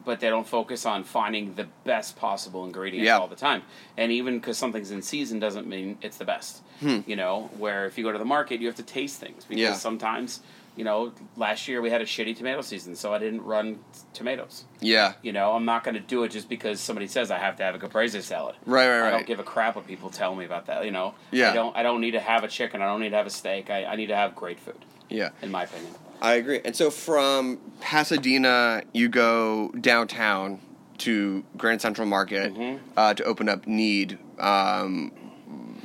[0.07, 3.19] but they don't focus on finding the best possible ingredients Yeah.
[3.19, 3.63] all the time.
[3.99, 6.63] And even because something's in season doesn't mean it's the best.
[6.81, 9.57] You know, where if you go to the market, you have to taste things because
[9.57, 9.73] Hmm.
[9.73, 9.75] Yeah.
[9.75, 10.41] sometimes.
[10.77, 13.79] You know, last year we had a shitty tomato season, so I didn't run
[14.13, 14.65] tomatoes.
[14.81, 15.15] Yeah.
[15.23, 17.63] You know, I'm not going to do it just because somebody says I have to
[17.63, 18.57] have a caprese salad.
[18.67, 19.07] Right, right, right.
[19.09, 20.85] I don't give a crap what people tell me about that.
[20.85, 21.51] You know, Yeah.
[21.51, 21.75] I don't.
[21.79, 22.83] I don't need to have a chicken.
[22.83, 23.71] I don't need to have a steak.
[23.71, 25.31] I, I need to have great food, Yeah.
[25.41, 25.95] in my opinion.
[26.21, 26.61] I agree.
[26.65, 30.61] And so from Pasadena, you go downtown
[30.99, 32.79] to Grand Central Market Mm-hmm.
[32.97, 34.19] uh, to open up Knead.
[34.39, 35.13] Um,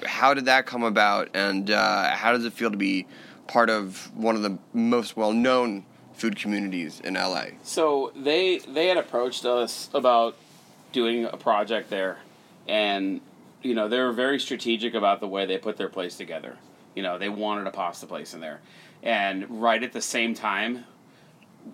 [0.06, 3.06] how did that come about, and uh, how does it feel to be
[3.48, 7.46] part of one of the most well-known food communities in LA?
[7.64, 10.36] So they they had approached us about
[10.92, 12.18] doing a project there,
[12.68, 13.22] and
[13.62, 16.58] you know they were very strategic about the way they put their place together.
[16.96, 18.60] You know they wanted a pasta place in there,
[19.04, 20.86] and right at the same time,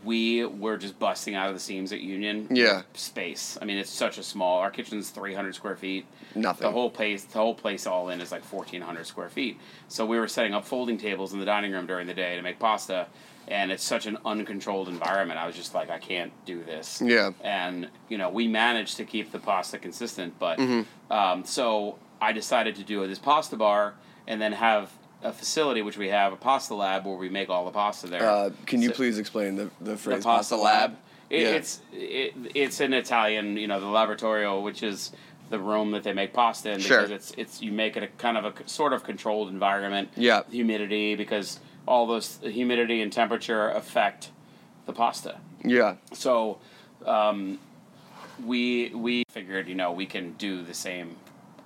[0.03, 2.47] we were just busting out of the seams at Union.
[2.51, 2.81] Yeah.
[2.93, 3.57] space.
[3.61, 4.59] I mean, it's such a small.
[4.59, 6.05] Our kitchen's three hundred square feet.
[6.35, 6.67] Nothing.
[6.67, 9.57] The whole place, the whole place all in is like fourteen hundred square feet.
[9.87, 12.41] So we were setting up folding tables in the dining room during the day to
[12.41, 13.07] make pasta,
[13.47, 15.39] and it's such an uncontrolled environment.
[15.39, 17.01] I was just like, I can't do this.
[17.01, 17.31] Yeah.
[17.41, 21.13] And you know, we managed to keep the pasta consistent, but Mm-hmm.
[21.13, 23.93] um, so I decided to do this pasta bar
[24.27, 24.91] and then have
[25.23, 28.23] a facility which we have a pasta lab where we make all the pasta there.
[28.30, 30.95] Uh, can you So- please explain the, the the phrase pasta lab.
[31.30, 31.47] It, Yeah.
[31.49, 35.12] It's it, it's in Italian, you know, the laboratorio, which is
[35.49, 37.01] the room that they make pasta in Sure.
[37.01, 40.10] because it's it's you make it a kind of a sort of controlled environment.
[40.15, 40.43] Yeah.
[40.51, 44.30] Humidity because all those humidity and temperature affect
[44.86, 45.38] the pasta.
[45.65, 45.95] Yeah.
[46.13, 46.60] So
[47.06, 47.60] um,
[48.45, 51.15] we we figured, you know, we can do the same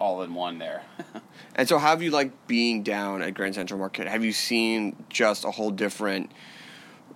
[0.01, 0.81] all in one there.
[1.53, 4.07] And so, how have you liked being down at Grand Central Market?
[4.07, 6.31] Have you seen just a whole different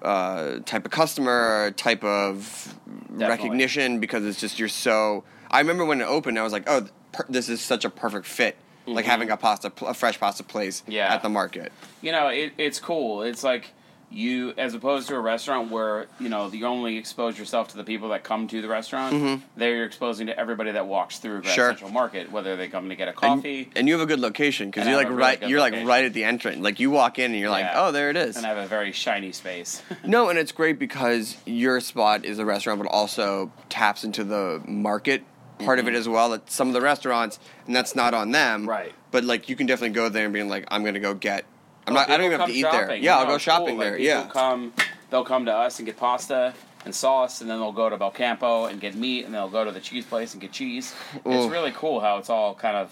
[0.01, 2.75] uh, type of customer, type of
[3.09, 3.99] recognition?
[4.01, 5.23] Because it's just you're so.
[5.49, 8.25] I remember when it opened, I was like, "Oh, per- this is such a perfect
[8.25, 10.91] fit." Like having a pasta, a fresh pasta place Mm-hmm.
[10.91, 11.13] Yeah.
[11.13, 11.71] at the market.
[12.01, 13.21] you know, it, it's cool.
[13.23, 13.71] It's like
[14.11, 17.83] you, as opposed to a restaurant where you know you only expose yourself to the
[17.83, 19.41] people that come to the restaurant.
[19.57, 21.55] There, you're exposing to everybody that walks through Grand Mm-hmm.
[21.55, 21.69] Sure.
[21.71, 24.69] Central Market, whether they come to get a coffee and you have a good location
[24.69, 25.49] because you're like really right.
[25.49, 26.59] You're like right at the entrance.
[26.59, 28.91] Like you walk in and you're like, "Oh, there it is." and have a very
[28.91, 29.81] shiny space.
[30.05, 34.61] No, and it's great because your spot is a restaurant, but also taps into the
[34.67, 35.23] market
[35.59, 36.29] part of it as well.
[36.31, 38.69] That some of the restaurants, and that's not on them, Mm-hmm.
[38.69, 38.93] Right.
[39.11, 41.45] But like you can definitely go there and be like, I'm gonna go get.
[41.87, 42.09] I'm not.
[42.09, 42.95] I don't even have to eat there.
[42.95, 43.77] Yeah, I'll go shopping cool.
[43.77, 43.97] There.
[43.97, 44.27] people yeah.
[44.27, 44.73] come.
[45.09, 48.69] they'll come to us and get pasta and sauce, and then they'll go to Belcampo
[48.69, 50.93] and get meat, and they'll go to the cheese place and get cheese.
[51.25, 52.91] It's really cool how it's all kind of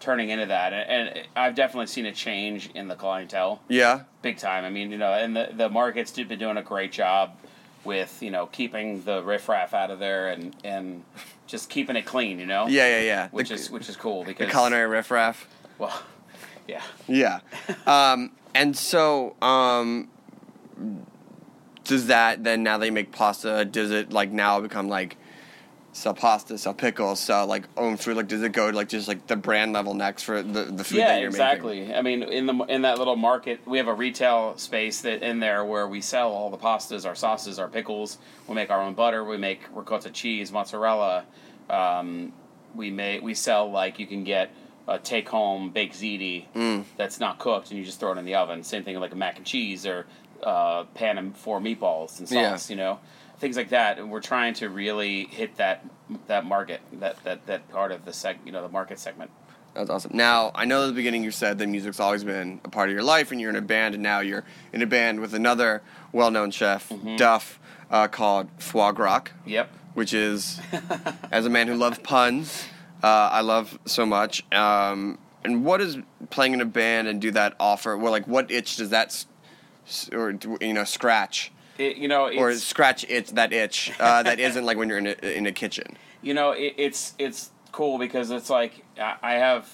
[0.00, 4.02] turning into that, and, and I've definitely seen a change in the clientele Yeah.
[4.22, 4.64] big time.
[4.64, 7.36] I mean, you know, and the the market's been doing a great job
[7.84, 11.04] with you know keeping the riffraff out of there and and
[11.46, 12.38] just keeping it clean.
[12.38, 13.28] You know, Yeah, yeah, yeah.
[13.30, 15.46] which the, is which is cool the because culinary riffraff.
[15.78, 16.02] well,
[16.68, 16.82] yeah.
[17.06, 17.40] Yeah.
[17.86, 20.08] um, and so, um,
[21.84, 23.64] does that then now they make pasta?
[23.64, 25.16] Does it like now become like
[25.92, 28.16] sell pasta, sell pickles, sell like own food?
[28.16, 30.84] Like, does it go to like just like the brand level next for the the
[30.84, 31.94] food yeah, that you're exactly.
[31.94, 35.40] I mean, in the in that little market, we have a retail space that in
[35.40, 38.18] there where we sell all the pastas, our sauces, our pickles.
[38.48, 39.24] We make our own butter.
[39.24, 41.24] We make ricotta cheese, mozzarella.
[41.68, 42.32] Um,
[42.74, 44.50] we make we sell like you can get
[44.86, 46.84] a take home baked ziti Mm.
[46.96, 48.62] that's not cooked and you just throw it in the oven.
[48.62, 50.06] Same thing like a mac and cheese or
[50.42, 52.50] uh, pan and four meatballs and Yeah.
[52.52, 52.68] sauce.
[52.70, 52.98] You know,
[53.38, 53.98] things like that.
[53.98, 55.84] And we're trying to really hit that
[56.26, 59.30] that market, that that that part of the seg, you know, the market segment.
[59.72, 60.12] That's awesome.
[60.14, 62.94] Now, I know at the beginning you said that music's always been a part of
[62.94, 65.82] your life, and you're in a band, and now you're in a band with another
[66.12, 67.16] well-known chef, Mm-hmm.
[67.16, 67.58] Duff,
[67.90, 69.68] uh, called Foie Gras, Yep.
[69.94, 70.60] which is,
[71.32, 72.66] as a man who loves puns,
[73.04, 74.50] uh, I love so much.
[74.50, 75.98] Um, and what is
[76.30, 77.98] playing in a band and do that offer?
[77.98, 79.26] Well, like, what itch does that,
[80.10, 84.40] or you know, scratch, It, you know, it's, or scratch itch that itch uh, that
[84.48, 85.98] isn't like when you're in a, in a kitchen?
[86.22, 89.68] you know it, it's it's cool because it's like I I have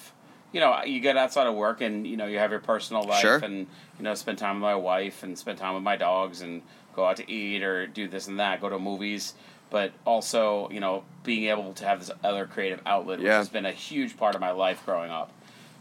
[0.51, 3.21] you know you get outside of work and you know you have your personal life
[3.21, 3.39] Sure.
[3.39, 6.63] and you know spend time with my wife and spend time with my dogs and
[6.97, 9.35] go out to eat or do this and that go to movies
[9.71, 13.39] but also you know being able to have this other creative outlet which Yeah.
[13.39, 15.31] has been a huge part of my life growing up.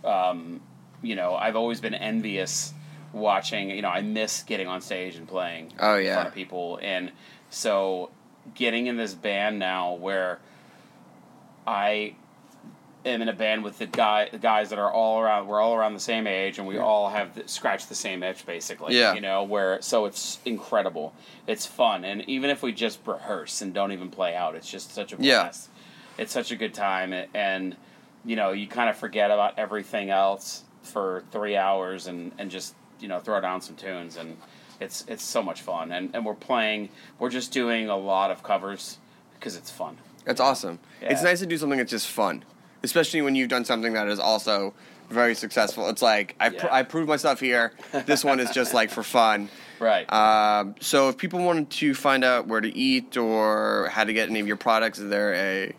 [0.03, 0.61] Um,
[1.01, 2.73] you know I've always been envious
[3.13, 6.79] watching you know I miss getting on stage and playing Oh, in front of people.
[6.81, 7.11] And
[7.49, 8.11] so
[8.55, 10.39] getting in this band now where
[11.67, 12.15] I
[13.05, 15.73] am in a band with the guy the guys that are all around we're all
[15.73, 19.13] around the same age and we all have the, scratched the same itch basically Yeah.
[19.13, 21.13] you know where so it's incredible.
[21.47, 22.03] It's fun.
[22.03, 25.17] And even if we just rehearse and don't even play out it's just such a
[25.19, 25.51] Yeah.
[26.17, 27.13] it's such a good time.
[27.13, 27.75] A- and
[28.25, 32.75] you know you kind of forget about everything else for three hours and and just
[32.99, 34.35] you know throw down some tunes and
[34.81, 35.91] it's it's so much fun.
[35.93, 38.97] And and we're playing we're just doing a lot of covers
[39.35, 39.97] because it's fun.
[40.25, 40.79] That's awesome.
[41.01, 42.43] It's nice to do something that's just fun,
[42.83, 44.73] especially when you've done something that is also
[45.09, 45.89] very successful.
[45.89, 47.73] It's like I, pr- I proved myself here.
[48.05, 49.49] This one is just like for fun.
[49.79, 54.13] right Um, so if people wanted to find out where to eat or how to
[54.13, 55.73] get any of your products, is there a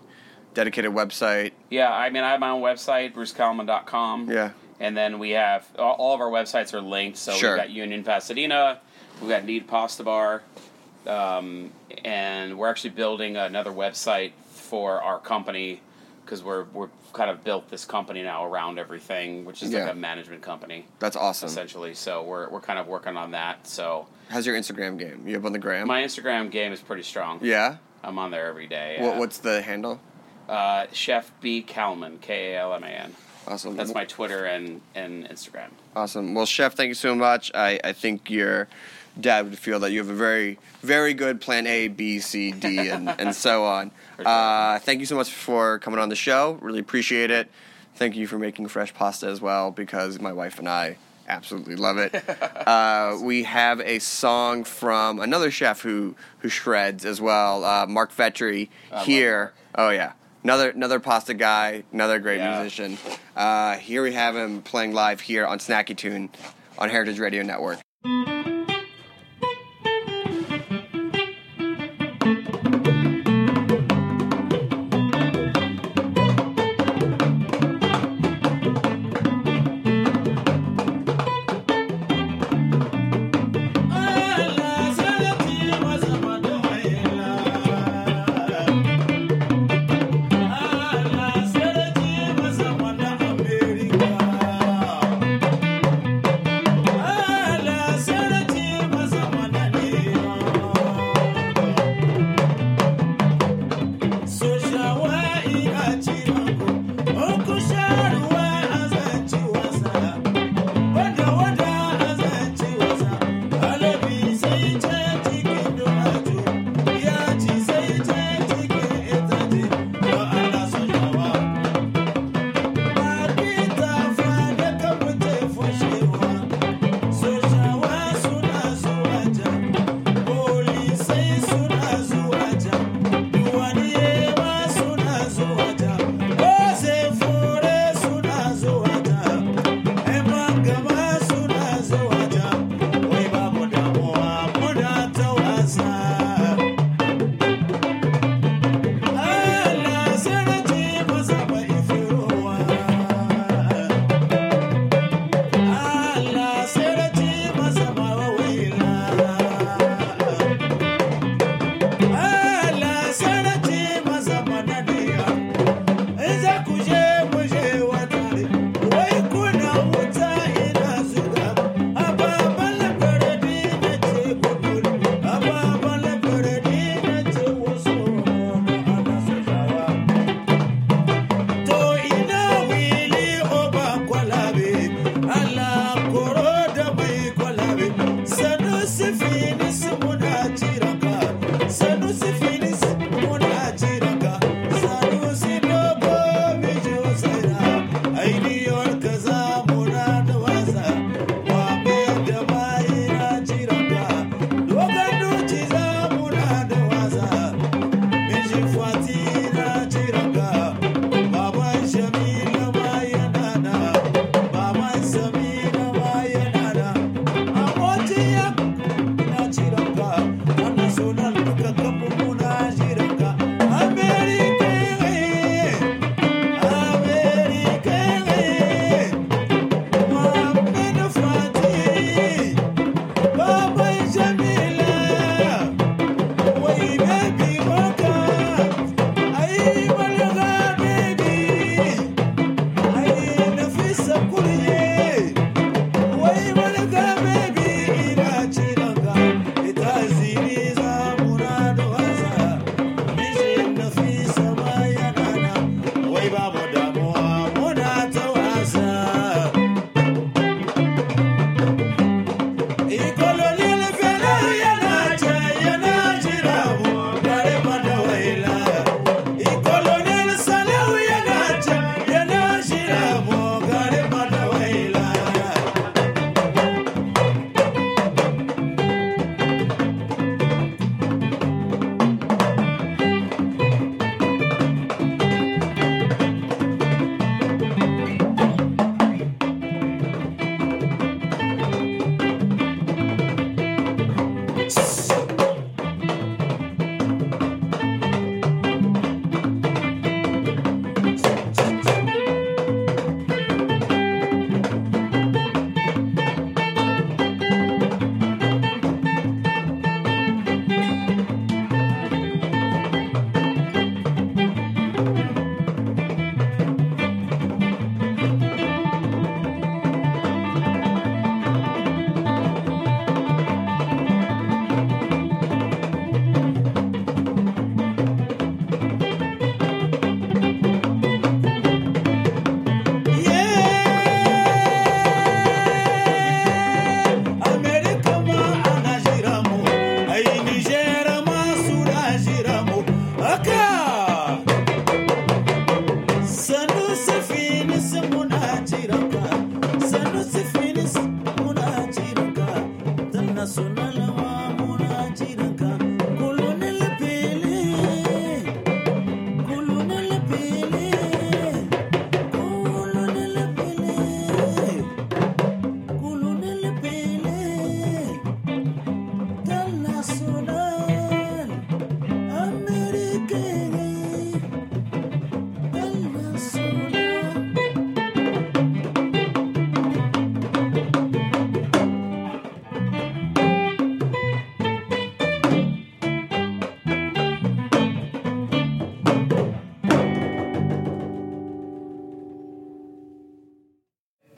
[0.55, 1.53] dedicated website?
[1.68, 4.30] Yeah, I mean, I have my own website, brucekalman.com.
[4.30, 4.51] Yeah.
[4.80, 7.18] And then we have all, all of our websites are linked.
[7.18, 7.53] So Sure.
[7.53, 8.80] we've got Union Pasadena,
[9.20, 10.42] we've got Knead Pasta Bar,
[11.07, 11.70] um,
[12.05, 15.80] and we're actually building another website for our company
[16.31, 19.85] because we're we're kind of built this company now around everything, which is Yeah.
[19.87, 21.49] like a management company That's awesome.
[21.49, 21.95] essentially.
[21.95, 23.66] So we're we're kind of working on that.
[23.66, 25.24] So How's your Instagram game?
[25.26, 25.89] You up on the gram?
[25.89, 27.41] my Instagram game is pretty strong.
[27.43, 27.76] yeah.
[28.05, 28.97] I'm on there every day.
[29.01, 30.01] What, what's the handle?
[30.49, 32.18] uh, Chef B Kalman?
[32.18, 33.14] K A L M A N.
[33.49, 33.74] Awesome.
[33.76, 35.70] That's my Twitter and, and Instagram.
[35.97, 36.35] Awesome.
[36.35, 37.51] Well, Chef, thank you so much.
[37.55, 38.68] I, I think your
[39.20, 42.89] dad would feel that you have a very, very good plan A, B, C, D,
[42.91, 43.91] and, and so on.
[44.27, 46.59] Uh, thank you so much for coming on the show.
[46.61, 47.51] Really appreciate it.
[47.97, 50.97] Thank you for making fresh pasta as well because my wife and I
[51.29, 52.14] absolutely love it.
[52.66, 58.14] uh, we have a song from another chef who, who shreds as well, uh, Marc
[58.14, 58.68] Vetri
[59.05, 59.53] here.
[59.75, 60.12] Oh, yeah.
[60.43, 62.61] Another another pasta guy, another great Yeah.
[62.62, 62.97] musician.
[63.37, 66.31] Uh, here we have him playing live here on Snacky Tune
[66.79, 67.79] on Heritage Radio Network.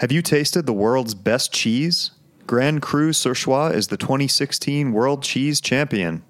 [0.03, 2.11] Have you tasted the world's best cheese?
[2.49, 6.25] Grand Cru Surchoix is the 2016 World Cheese Champion.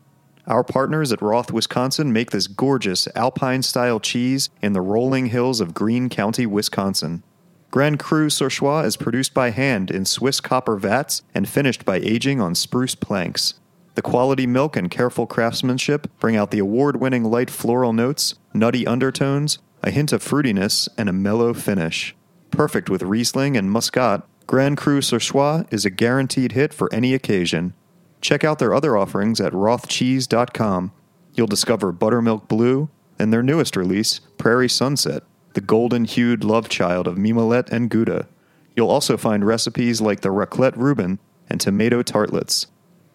[0.46, 5.62] Our partners at Roth, Wisconsin make this gorgeous alpine style cheese in the rolling hills
[5.62, 7.22] of Green County, Wisconsin.
[7.70, 12.42] Grand Cru Surchoix is produced by hand in Swiss copper vats and finished by aging
[12.42, 13.54] on spruce planks.
[13.94, 18.86] The quality milk and careful craftsmanship bring out the award winning light floral notes, nutty
[18.86, 22.14] undertones, a hint of fruitiness, and a mellow finish.
[22.52, 27.72] Perfect with Riesling and Muscat, Grand Cru Surchoix is a guaranteed hit for any occasion.
[28.20, 30.92] Check out their other offerings at rothcheese.com.
[31.34, 35.22] You'll discover Buttermilk Blue and their newest release, Prairie Sunset,
[35.54, 38.28] the golden hued love child of Mimolette and Gouda.
[38.76, 42.66] You'll also find recipes like the raclette Reuben and tomato tartlets.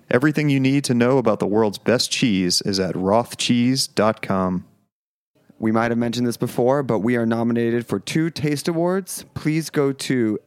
[0.10, 4.66] Everything you need to know about the world's best cheese is at rothcheese.com.
[5.60, 9.26] We might have mentioned this before, but we are nominated for two Taste Awards.
[9.34, 10.40] Please go to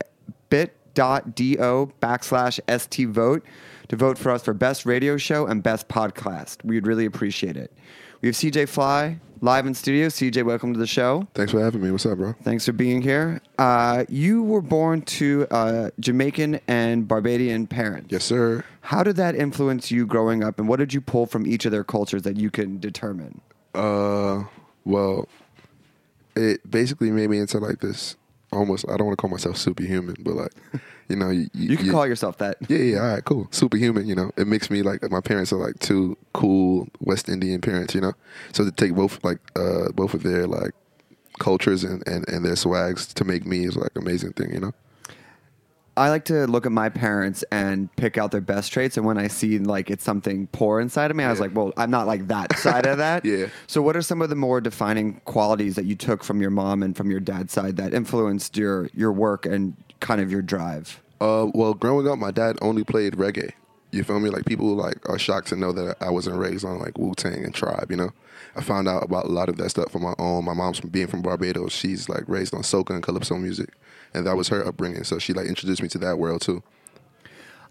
[0.50, 3.44] bit.do backslash st vote
[3.88, 6.64] to vote for us for Best Radio Show and Best Podcast.
[6.64, 7.72] We'd really appreciate it.
[8.20, 10.06] We have CJ Fly live in studio.
[10.08, 11.26] CJ, welcome to the show.
[11.34, 11.90] Thanks for having me.
[11.90, 12.34] What's up, bro?
[12.42, 13.40] Thanks for being here.
[13.58, 18.08] Uh, you were born to uh, Jamaican and Barbadian parents.
[18.11, 18.64] Yes, sir.
[18.82, 21.72] How did that influence you growing up, and what did you pull from each of
[21.72, 23.40] their cultures that you can determine?
[23.74, 24.44] Uh,
[24.85, 25.28] well,
[26.37, 28.16] it basically made me into like this
[28.53, 28.85] almost.
[28.89, 30.53] I don't want to call myself superhuman, but like,
[31.09, 32.57] you know, you, You can call yourself that.
[32.68, 33.49] Yeah, yeah, all right, cool.
[33.51, 34.31] Superhuman, you know.
[34.37, 38.12] It makes me like my parents are like two cool West Indian parents, you know.
[38.53, 40.72] So to take both like uh both of their like
[41.39, 44.72] cultures and, and, and their swags to make me is like amazing thing, you know.
[45.97, 49.18] I like to look at my parents and pick out their best traits, and when
[49.18, 51.47] I see like it's something poor inside of me, I was Yeah.
[51.47, 53.47] like, "Well, I'm not like that side of that." Yeah.
[53.66, 56.82] So, what are some of the more defining qualities that you took from your mom
[56.82, 61.01] and from your dad's side that influenced your your work and kind of your drive?
[61.20, 63.51] Uh, well, growing up, my dad only played reggae.
[63.93, 64.30] You feel me?
[64.30, 67.45] Like people like are shocked to know that I wasn't raised on like Wu Tang
[67.45, 67.91] and Tribe.
[67.91, 68.11] You know,
[68.57, 70.45] I found out about a lot of that stuff on my own.
[70.45, 71.72] My mom's from being from Barbados.
[71.72, 73.70] She's like raised on soca and calypso music,
[74.14, 75.04] and that was her upbringing.
[75.04, 76.62] So she like introduced me to that world too.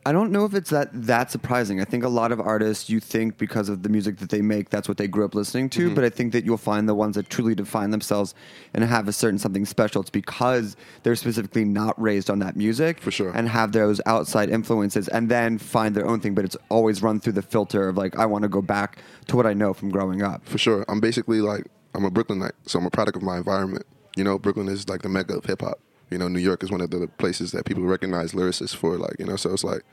[0.06, 1.82] I don't know if it's that that surprising.
[1.82, 4.70] I think a lot of artists you think because of the music that they make,
[4.70, 5.90] that's what they grew up listening Mm-hmm.
[5.90, 5.94] to.
[5.94, 8.34] But I think that you'll find the ones that truly define themselves
[8.74, 10.00] and have a certain something special.
[10.00, 13.32] It's because they're specifically not raised on that music, For sure.
[13.36, 16.34] and have those outside influences, and then find their own thing.
[16.34, 19.36] But it's always run through the filter of like, I want to go back to
[19.36, 20.48] what I know from growing up.
[20.48, 23.86] For sure, I'm basically like I'm a Brooklynite, so I'm a product of my environment.
[24.16, 25.78] You know, Brooklyn is like the mecca of hip hop.
[26.10, 28.98] You know, New York is one of the places that people recognize lyricists for.
[28.98, 29.84] Like, you know, so it's like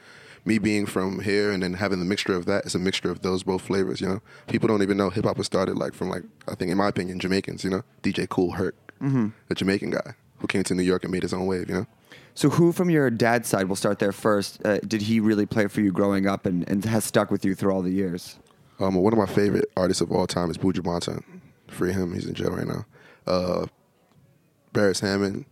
[0.45, 3.23] me being from here and then having the mixture of that is a mixture of
[3.23, 4.01] those both flavors.
[4.01, 6.71] You know, people don't even know hip hop was started like from like I think
[6.71, 7.65] in my opinion Jamaicans.
[7.65, 9.29] You know, DJ Kool Herc, mm-hmm.
[9.51, 11.69] a Jamaican guy who came to New York and made his own wave.
[11.69, 11.87] You know.
[12.35, 15.69] So, who from your dad's side, we'll start there first, uh, did he really play
[15.69, 18.39] for you growing up and, and has stuck with you through all the years?
[18.79, 21.23] Um, one of my favorite artists of all time is Buju Banton.
[21.69, 22.85] Free him; he's in jail right now.
[23.27, 23.67] Uh,
[24.75, 25.47] Beres Hammond,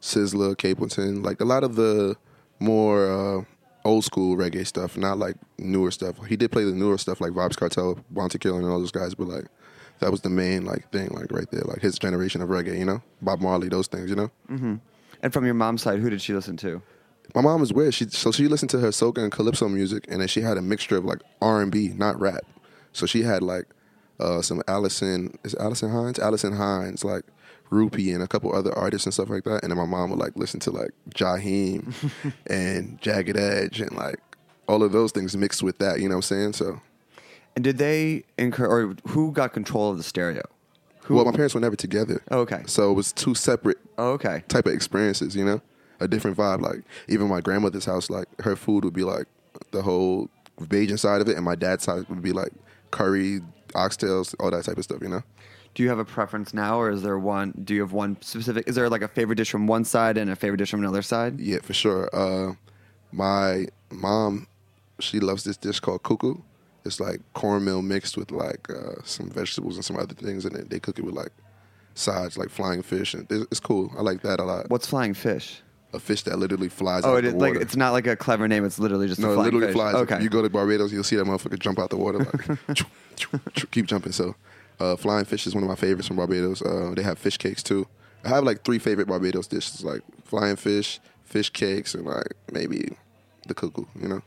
[0.00, 2.16] Sizzla, Capleton, like a lot of the
[2.60, 3.44] more uh,
[3.84, 6.24] old school reggae stuff, not like newer stuff.
[6.26, 9.14] He did play the newer stuff like Vybz Kartel, Bounty Killer, and all those guys,
[9.14, 9.46] but like
[10.00, 12.84] that was the main like thing, like right there, like his generation of reggae, you
[12.84, 14.30] know, Bob Marley, those things, you know.
[15.22, 16.80] And from your mom's side, who did she listen to?
[17.34, 17.92] My mom was weird.
[17.94, 20.62] She so she listened to her soca and calypso music, and then she had a
[20.62, 22.44] mixture of like R and B, not rap.
[22.92, 23.66] So she had like
[24.20, 27.24] uh, some Allison is it Alison Hinds, Alison Hinds, like
[27.70, 29.62] Rupee, and a couple other artists and stuff like that.
[29.62, 31.94] And then my mom would like listen to like Jaheim
[32.46, 34.20] and Jagged Edge and like
[34.66, 36.00] all of those things mixed with that.
[36.00, 36.52] You know what I'm saying?
[36.54, 36.80] So
[37.56, 40.42] And did they incur, or who got control of the stereo?
[41.04, 42.22] Who, well, my parents were never together.
[42.30, 42.62] Oh, okay.
[42.66, 44.42] So it was two separate Oh, okay.
[44.48, 45.62] type of experiences, you know?
[46.00, 46.60] A different vibe.
[46.60, 49.24] Like even my grandmother's house, like her food would be like
[49.70, 50.28] the whole
[50.60, 52.52] Bajan side of it, and my dad's side would be like
[52.90, 53.40] curry,
[53.74, 55.22] oxtails, all that type of stuff, you know?
[55.78, 57.54] Do you have a preference now, or is there one?
[57.62, 58.68] Do you have one specific?
[58.68, 61.02] Is there like a favorite dish from one side and a favorite dish from another
[61.02, 61.38] side?
[61.38, 62.10] Yeah, for sure.
[62.12, 62.54] Uh,
[63.12, 64.48] my mom
[64.98, 66.42] she loves this dish called cou-cou.
[66.84, 70.80] It's like cornmeal mixed with like uh, some vegetables and some other things, and they
[70.80, 71.30] cook it with like
[71.94, 73.92] sides like flying fish, and it's, it's cool.
[73.96, 74.68] I like that a lot.
[74.70, 75.62] What's flying fish?
[75.94, 78.16] a fish that literally flies Oh, out it the is like it's not like a
[78.16, 78.64] clever name.
[78.64, 79.74] It's literally just no, a it flying literally fish.
[79.74, 79.94] flies.
[79.94, 80.22] Okay.
[80.22, 82.78] You go to Barbados, you'll see that motherfucker jump out the water like
[83.70, 84.10] keep jumping.
[84.12, 84.34] So,
[84.80, 86.62] uh, flying fish is one of my favorites from Barbados.
[86.62, 87.86] Uh, they have fish cakes too.
[88.24, 92.96] I have like three favorite Barbados dishes, like flying fish, fish cakes, and like maybe
[93.46, 93.86] the cou-cou.
[94.00, 94.22] You know,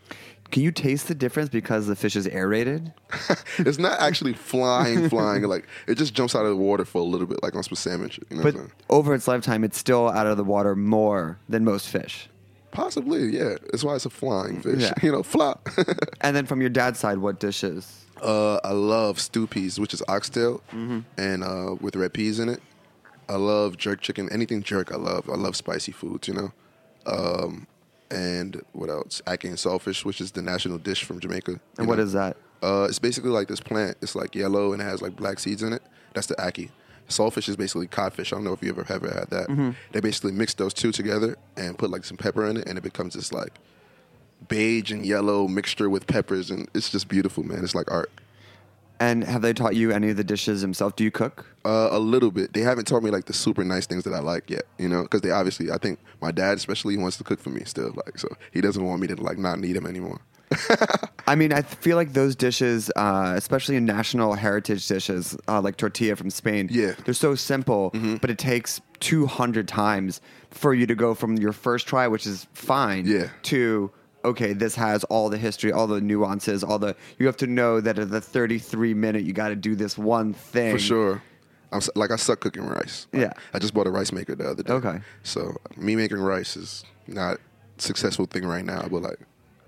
[0.49, 2.93] Can you taste the difference because the fish is aerated?
[3.60, 5.43] it's not actually flying, flying.
[5.43, 7.76] Like it just jumps out of the water for a little bit, like on some
[7.76, 8.10] salmon.
[8.10, 8.56] shit, You know But
[8.89, 12.30] over its lifetime, it's still out of the water more than most fish.
[12.72, 13.56] Possibly, yeah.
[13.72, 14.82] That's why it's a flying fish.
[14.82, 14.93] Yeah.
[15.04, 15.68] You know, flop.
[16.22, 18.01] And then from your dad's side, what dishes?
[18.22, 20.61] Uh, I love stew peas, which is oxtail,
[21.17, 22.61] and uh, with red peas in it.
[23.30, 24.30] I love jerk chicken.
[24.32, 25.30] Anything jerk, I love.
[25.30, 26.51] I love spicy foods, you know.
[27.05, 27.65] Um,
[28.09, 29.22] and what else?
[29.26, 31.59] Ackee and saltfish, which is the national dish from Jamaica.
[31.78, 32.36] And what is that?
[32.61, 33.97] Uh, it's basically like this plant.
[34.01, 35.82] It's like yellow and it has like black seeds in it.
[36.13, 36.69] That's the ackee.
[37.07, 38.32] Saltfish is basically codfish.
[38.32, 39.49] I don't know if you ever ever had that.
[39.93, 42.82] They basically mix those two together and put like some pepper in it, and it
[42.82, 43.53] becomes this like
[44.48, 47.64] beige and yellow mixture with peppers, and it's just beautiful, man.
[47.64, 48.12] It's like art.
[49.00, 50.94] And have they taught you any of the dishes themselves?
[50.96, 51.48] Do you cook?
[51.66, 52.54] Uh, a little bit.
[52.54, 55.02] They haven't taught me like the super nice things that I like yet, you know,
[55.02, 58.20] because they obviously, I think my dad especially wants to cook for me still, like,
[58.20, 60.22] so he doesn't want me to like not need him anymore.
[61.28, 65.78] I mean, I feel like those dishes, uh, especially in national heritage dishes, uh, like
[65.78, 66.89] tortilla from Spain, Yeah.
[66.89, 67.02] Mm-hmm.
[67.06, 70.22] they're so simple, but it takes 200 times
[70.52, 73.30] for you to go from your first try, which is fine, Yeah.
[73.44, 73.89] to
[74.26, 76.95] okay, this has all the history, all the nuances, all the.
[77.19, 80.34] You have to know that at the 33 minute, you got to do this one
[80.34, 81.24] thing For sure.
[81.74, 83.07] I'm like I suck cooking rice.
[83.13, 83.34] Like, Yeah.
[83.53, 84.74] I just bought a rice maker the other day.
[84.74, 84.99] Okay.
[85.24, 87.36] So me making rice is not
[87.78, 89.19] a successful thing right now, but like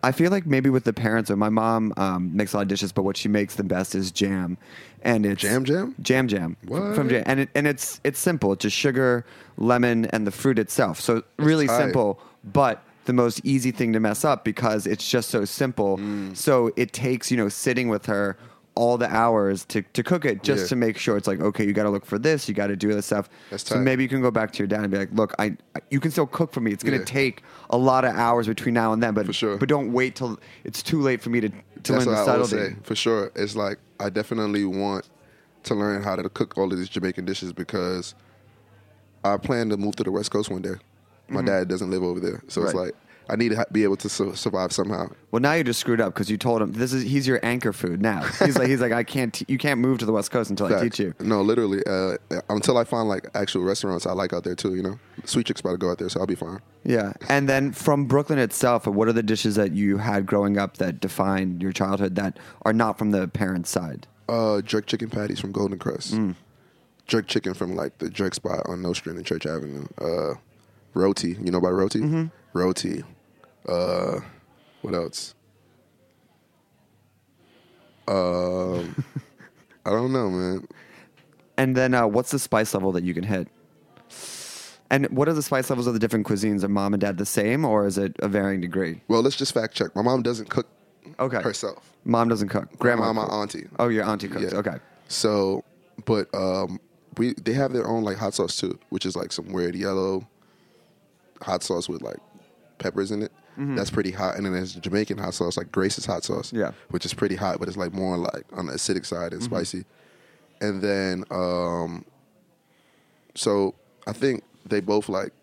[0.05, 2.67] I feel like maybe with the parents, or my mom um, makes a lot of
[2.67, 4.57] dishes, but what she makes the best is jam,
[5.01, 5.95] and it's Jam jam?
[6.01, 6.93] jam jam What?
[6.93, 9.25] from jam, and it, and it's it's simple, it's just sugar,
[9.55, 10.99] lemon, and the fruit itself.
[10.99, 15.45] So really simple, but the most easy thing to mess up because it's just so
[15.45, 15.97] simple.
[15.97, 16.35] Mm.
[16.35, 18.37] So it takes you know sitting with her
[18.75, 20.67] all the hours to, to cook it just Yeah.
[20.69, 22.75] to make sure it's like okay you got to look for this you got to
[22.75, 25.11] do this stuff so maybe you can go back to your dad and be like
[25.11, 25.55] look I,
[25.91, 27.05] you can still cook for me it's going to Yeah.
[27.05, 29.57] take a lot of hours between now and then but For sure.
[29.57, 31.53] but don't wait till it's too late for me to, to
[31.93, 32.25] that's learn the say.
[32.25, 32.75] subtlety.
[32.81, 33.31] For sure.
[33.35, 35.07] It's like I definitely want
[35.65, 38.15] to learn how to cook all of these Jamaican dishes because
[39.23, 40.75] I plan to move to the West Coast one day.
[41.29, 42.79] My dad doesn't live over there, so it's Mm-hmm.
[42.79, 42.95] Like
[43.29, 45.07] I need to ha- be able to su- survive somehow.
[45.31, 47.71] Well, now you just screwed up because you told him this is he's your anchor
[47.71, 48.21] food now.
[48.43, 50.67] He's like he's like I can't t- you can't move to the West Coast until
[50.67, 51.13] I teach you.
[51.21, 51.81] No, literally.
[51.87, 52.17] Uh,
[52.49, 54.75] until I find like actual restaurants I like out there too.
[54.75, 56.59] You know, Sweet Chick's about to go out there, so I'll be fine.
[56.83, 60.77] Yeah, and then from Brooklyn itself, what are the dishes that you had growing up
[60.77, 64.05] that defined your childhood that are not from the parents' side?
[64.27, 66.13] Uh, jerk chicken patties from Golden Krust.
[66.13, 66.35] Mm.
[67.07, 69.85] Jerk chicken from like the jerk spot on Nostrand and Church Avenue.
[69.97, 70.33] Uh,
[70.93, 71.99] roti, you know about roti?
[71.99, 72.25] Mm-hmm.
[72.57, 73.03] Roti.
[73.67, 74.19] Uh,
[74.81, 75.33] what else?
[78.07, 79.03] Um,
[79.85, 80.67] I don't know, man.
[81.57, 83.47] And then uh, what's the spice level that you can hit?
[84.89, 86.63] And what are the spice levels of the different cuisines?
[86.63, 89.01] Are mom and dad the same, or is it a varying degree?
[89.07, 89.95] Well, let's just fact check.
[89.95, 90.67] My mom doesn't cook
[91.19, 91.91] Okay, herself.
[92.05, 92.77] Mom doesn't cook.
[92.77, 93.33] Grandma, my cooks.
[93.33, 93.67] auntie.
[93.79, 94.51] Oh, your auntie cooks.
[94.51, 94.59] Yeah.
[94.59, 94.77] Okay.
[95.07, 95.63] So,
[96.05, 96.79] but um,
[97.17, 100.27] we they have their own like hot sauce too, which is like some weird yellow
[101.43, 102.17] hot sauce with like
[102.79, 103.31] peppers in it.
[103.55, 106.71] That's pretty hot, and then there's Jamaican hot sauce, like Grace's hot sauce, Yeah.
[106.89, 109.85] which is pretty hot, but it's like more like on the acidic side and spicy.
[110.59, 112.03] And then, um,
[113.35, 113.75] so
[114.07, 115.33] I think they both like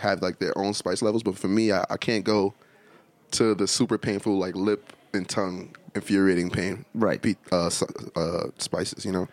[0.00, 2.52] have like their own spice levels, but for me, I, I can't go
[3.32, 7.24] to the super painful like lip and tongue infuriating pain Right.
[7.52, 7.70] uh,
[8.16, 9.28] uh, spices, you know.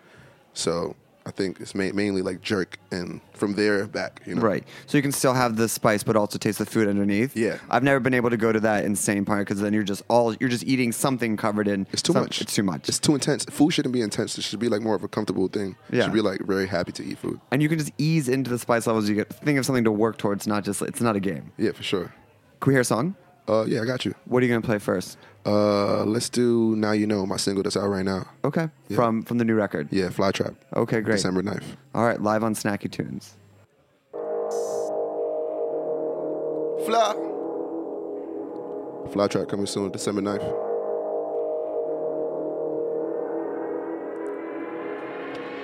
[0.54, 0.96] So
[1.26, 4.42] I think it's ma- mainly like jerk, and from there back, you know.
[4.42, 4.66] Right.
[4.88, 7.36] So you can still have the spice, but also taste the food underneath.
[7.38, 7.60] Yeah.
[7.70, 10.34] I've never been able to go to that insane part because then you're just all
[10.36, 11.88] you're just eating something covered in.
[11.94, 12.42] It's too some- much.
[12.42, 12.90] It's too much.
[12.90, 13.46] It's too intense.
[13.46, 14.38] Food shouldn't be intense.
[14.38, 15.78] It should be like more of a comfortable thing.
[15.92, 16.04] You Yeah.
[16.06, 17.40] should be like very happy to eat food.
[17.52, 19.08] and you can just ease into the spice levels.
[19.08, 21.52] You get think of something to work towards, not just it's not a game.
[21.58, 22.14] Yeah, for sure.
[22.60, 23.16] Can we hear a song?
[23.48, 24.14] Uh, yeah, I got you.
[24.26, 25.18] What are you gonna play first?
[25.46, 26.92] Uh, let's do now.
[26.94, 28.26] You know my single that's out right now.
[28.46, 28.70] Okay.
[28.88, 28.96] Yeah.
[28.96, 29.90] From from the new record.
[29.92, 30.54] Yeah, Fly Trap.
[30.76, 31.16] Okay, great.
[31.16, 31.64] December 9th.
[31.94, 33.36] All right, live on Snacky Tunes.
[36.86, 37.14] Fly.
[39.12, 40.73] Fly Trap coming soon, December 9th.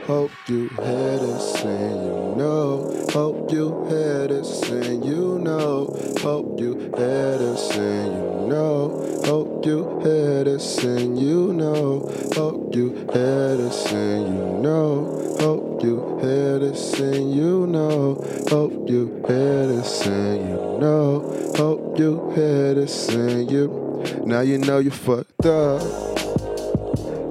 [0.09, 3.05] Hope you hear this and you know.
[3.13, 5.95] Hope you hear this and you know.
[6.21, 9.21] Hope you hear this and you know.
[9.25, 12.09] Hope you hear this and you know.
[12.33, 15.37] Hope you hear this and you know.
[15.39, 18.15] Hope you hear this and you know.
[18.49, 21.53] Hope you hear this and you know.
[21.55, 24.03] Hope you hear this and you.
[24.25, 25.81] Now you know you fucked up.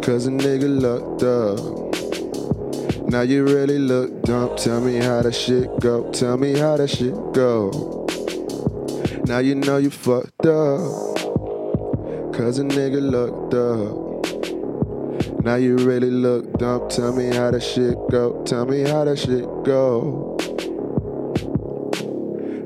[0.01, 1.88] Cause a nigga looked up.
[3.11, 4.55] Now you really look dumb.
[4.59, 6.11] Tell me how that shit go.
[6.13, 8.07] Tell me how that shit go.
[9.25, 11.17] Now you know you fucked up.
[12.35, 14.09] Cause a nigga looked up.
[15.43, 16.91] Now you really look dumb.
[16.91, 18.43] Tell me how that shit go.
[18.45, 20.28] Tell me how that shit go.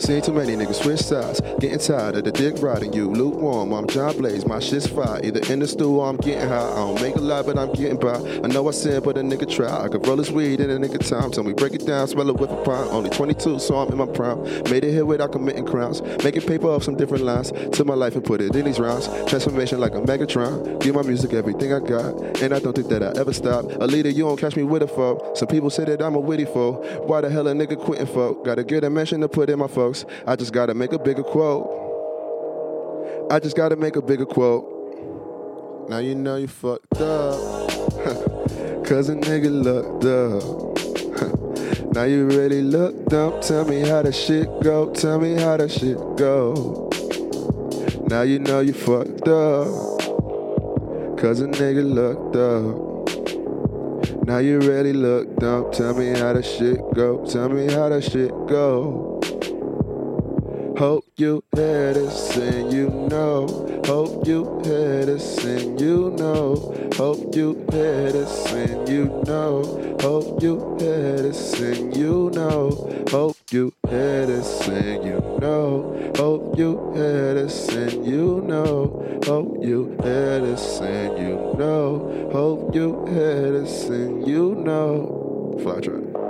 [0.02, 1.40] Seen too many niggas switch sides.
[1.60, 3.08] Getting tired of the dick riding you.
[3.08, 4.44] Lukewarm, I'm John Blaze.
[4.44, 5.20] My shit's fire.
[5.22, 6.72] Either in the stew or I'm getting high.
[6.72, 8.16] I don't make a lot, but I'm getting by.
[8.16, 9.84] I know I sin, but a nigga try.
[9.84, 11.30] I could roll his weed in a nigga time.
[11.30, 12.88] Tell me break it down, smell it with a prime.
[12.88, 14.42] Only 22, so I'm in my prime.
[14.72, 16.02] Made it here without committing crimes.
[16.24, 17.52] Making paper off some different lines.
[17.70, 19.06] Took my life and put it in these rhymes.
[19.28, 20.80] Transformation like a Megatron.
[20.80, 22.42] Give my music everything I got.
[22.42, 23.66] And I don't think that I ever stop.
[23.66, 25.30] A leader, you don't catch me with a foe.
[25.36, 26.72] Some people say that I'm a witty foe.
[27.06, 28.44] Why the hell a nigga quitting folk?
[28.44, 30.12] Gotta get a mention to put in my folks.
[30.26, 31.68] I just gotta make a bigger quote.
[33.30, 35.88] I just gotta make a bigger quote.
[35.88, 37.38] Now you know you fucked up.
[38.86, 40.42] Cause a nigga looked up.
[41.94, 43.42] now you really looked up.
[43.42, 44.92] Tell me how that shit go.
[44.92, 46.90] Tell me how that shit go.
[48.08, 49.68] Now you know you fucked up.
[51.18, 52.92] Cause a nigga looked up.
[54.26, 55.72] Now you really looked up.
[55.72, 57.24] Tell me how that shit go.
[57.26, 59.20] Tell me how that shit go.
[60.78, 63.82] Hope you hear this and you know.
[63.84, 66.90] Hope you hear this and you know.
[66.96, 69.96] Hope you hear this and you know.
[70.00, 73.04] Hope you hear this and you know.
[73.10, 76.12] Hope you hear this and you know.
[76.16, 79.20] Hope you hear this and you know.
[79.24, 82.30] Hope you hear this and you know.
[82.32, 85.58] Hope you hear this and you know.
[85.62, 86.21] Fly track.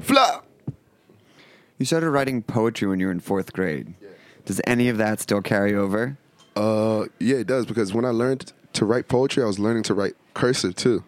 [0.00, 0.40] Fly.
[1.78, 3.94] You started writing poetry when you were in fourth grade.
[4.44, 6.18] Does any of that still carry over?
[6.56, 9.94] Uh, yeah, it does because when I learned to write poetry, I was learning to
[9.94, 11.04] write cursive too,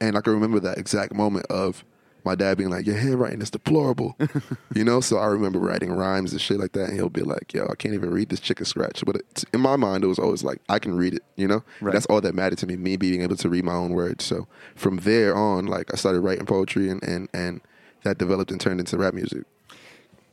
[0.00, 1.84] and I can remember that exact moment of
[2.24, 4.16] my dad being like, "Your handwriting is deplorable,"
[4.74, 5.00] you know.
[5.00, 7.74] So I remember writing rhymes and shit like that, and he'll be like, "Yo, I
[7.76, 10.60] can't even read this chicken scratch." But it, in my mind, it was always like,
[10.68, 11.62] "I can read it," you know.
[11.80, 11.92] Right.
[11.92, 14.24] That's all that mattered to me, me being able to read my own words.
[14.24, 17.60] So from there on, like I started writing poetry, and and and
[18.02, 19.44] that developed and turned into rap music.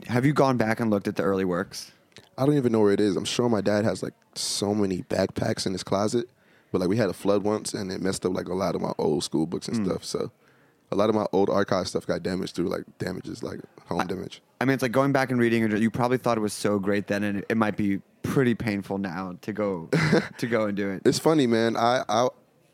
[0.07, 1.91] Have you gone back and looked at the early works?
[2.37, 3.15] I don't even know where it is.
[3.15, 6.29] I'm sure my dad has like so many backpacks in his closet,
[6.71, 8.81] but like we had a flood once and it messed up like a lot of
[8.81, 9.85] my old school books and hmm.
[9.85, 10.03] stuff.
[10.03, 10.31] So
[10.91, 14.41] a lot of my old archive stuff got damaged through like damages, like home damage.
[14.61, 15.69] I mean, it's like going back and reading.
[15.77, 18.97] You probably thought it was so great then, and it, it might be pretty painful
[18.97, 19.89] now to go
[20.37, 21.01] to go and do it.
[21.05, 21.75] It's funny, man.
[21.75, 22.27] I, I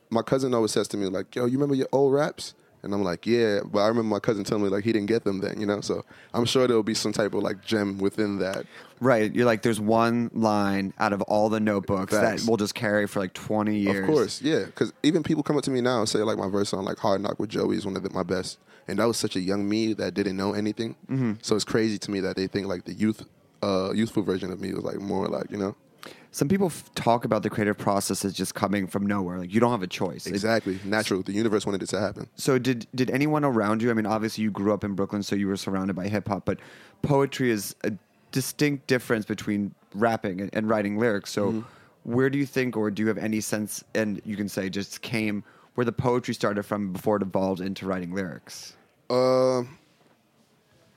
[0.09, 3.03] my cousin always says to me like, "Yo, you remember your old raps?" And I'm
[3.03, 5.59] like, "Yeah," but I remember my cousin telling me like he didn't get them then,
[5.59, 5.81] you know.
[5.81, 6.03] So
[6.33, 8.65] I'm sure there'll be some type of like gem within that.
[8.99, 9.33] Right.
[9.33, 12.43] You're like, there's one line out of all the notebooks Facts.
[12.43, 13.99] that will just carry for like 20 years.
[13.99, 14.65] Of course, yeah.
[14.65, 16.97] Because even people come up to me now and say like my verse on like
[16.99, 19.41] Hard Knock with Joey is one of the, my best, and that was such a
[19.41, 20.95] young me that didn't know anything.
[21.09, 21.33] Mm-hmm.
[21.41, 23.25] So it's crazy to me that they think like the youth,
[23.61, 25.75] uh, youthful version of me was like more like you know
[26.33, 29.37] Some people f- talk about the creative process as just coming from nowhere.
[29.37, 30.25] Like you don't have a choice.
[30.27, 31.21] It- exactly natural.
[31.21, 32.27] The universe wanted it to happen.
[32.35, 33.91] so did did anyone around you?
[33.91, 36.43] I mean, obviously you grew up in Brooklyn, so you were surrounded by hip hop,
[36.45, 36.59] but
[37.03, 37.91] poetry is a
[38.31, 41.29] distinct difference between rapping and, and writing lyrics.
[41.31, 41.61] So Mm-hmm.
[42.13, 43.83] where do you think, or do you have any sense?
[43.93, 45.43] And you can say just came
[45.75, 48.75] where the poetry started from before it evolved into writing lyrics.
[49.09, 49.77] Um,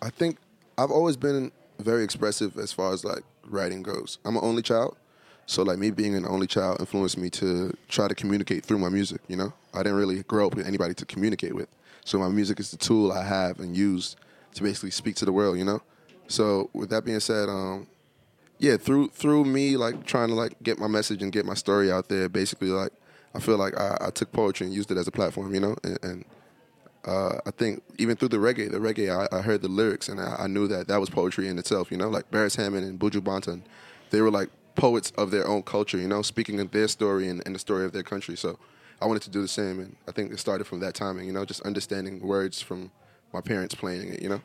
[0.03, 0.39] I think
[0.79, 4.19] I've always been very expressive as far as like writing goes.
[4.25, 4.97] I'm an only child,
[5.47, 8.89] so like me being an only child influenced me to try to communicate through my
[8.89, 9.21] music.
[9.29, 11.69] You know, I didn't really grow up with anybody to communicate with,
[12.05, 14.17] so my music is the tool I have and use
[14.55, 15.57] to basically speak to the world.
[15.57, 15.83] You know,
[16.27, 17.87] so with that being said, um,
[18.59, 21.91] yeah, through through me like trying to like get my message and get my story
[21.91, 22.93] out there, basically like
[23.35, 25.55] I feel like I, I took poetry and used it as a platform.
[25.55, 26.25] You know, and, and
[27.05, 30.21] uh, I think even through the reggae, the reggae, I, I heard the lyrics and
[30.21, 31.91] I, I knew that that was poetry in itself.
[31.91, 33.63] You know, like Beres Hammond and Buju Banton,
[34.11, 35.99] they were like poets of their own culture.
[35.99, 38.37] You know, speaking of their story and, and the story of their country.
[38.37, 38.59] So
[39.01, 41.27] I wanted to do the same, and I think it started from that timing.
[41.27, 42.91] You know, just understanding words from
[43.33, 44.23] my parents playing it.
[44.23, 44.41] You know,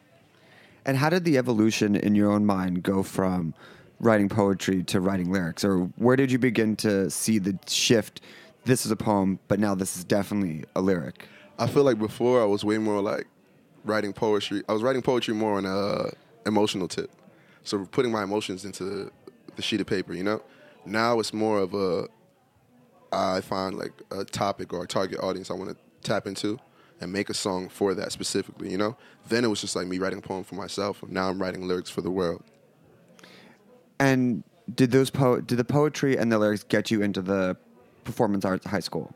[0.86, 3.53] And how did the evolution in your own mind go from
[3.99, 5.63] writing poetry to writing lyrics?
[5.63, 8.21] Or where did you begin to see the shift?
[8.65, 11.27] This is a poem, but now this is definitely a lyric.
[11.59, 13.27] I feel like before I was way more like
[13.86, 14.63] writing poetry.
[14.67, 16.11] I was writing poetry more on a
[16.45, 17.11] emotional tip,
[17.63, 19.11] so putting my emotions into
[19.56, 20.14] the sheet of paper.
[20.14, 20.41] You know,
[20.86, 22.08] now it's more of a
[23.12, 25.78] I find like a topic or a target audience I want to
[26.08, 26.60] tap into
[27.02, 28.70] and make a song for that specifically.
[28.70, 28.97] You know,
[29.28, 31.04] then it was just like me writing a poem for myself.
[31.08, 32.43] Now I'm writing lyrics for the world.
[33.99, 34.43] And
[34.74, 37.58] did those po- did the poetry and the lyrics get you into the
[38.04, 39.14] performance arts high school?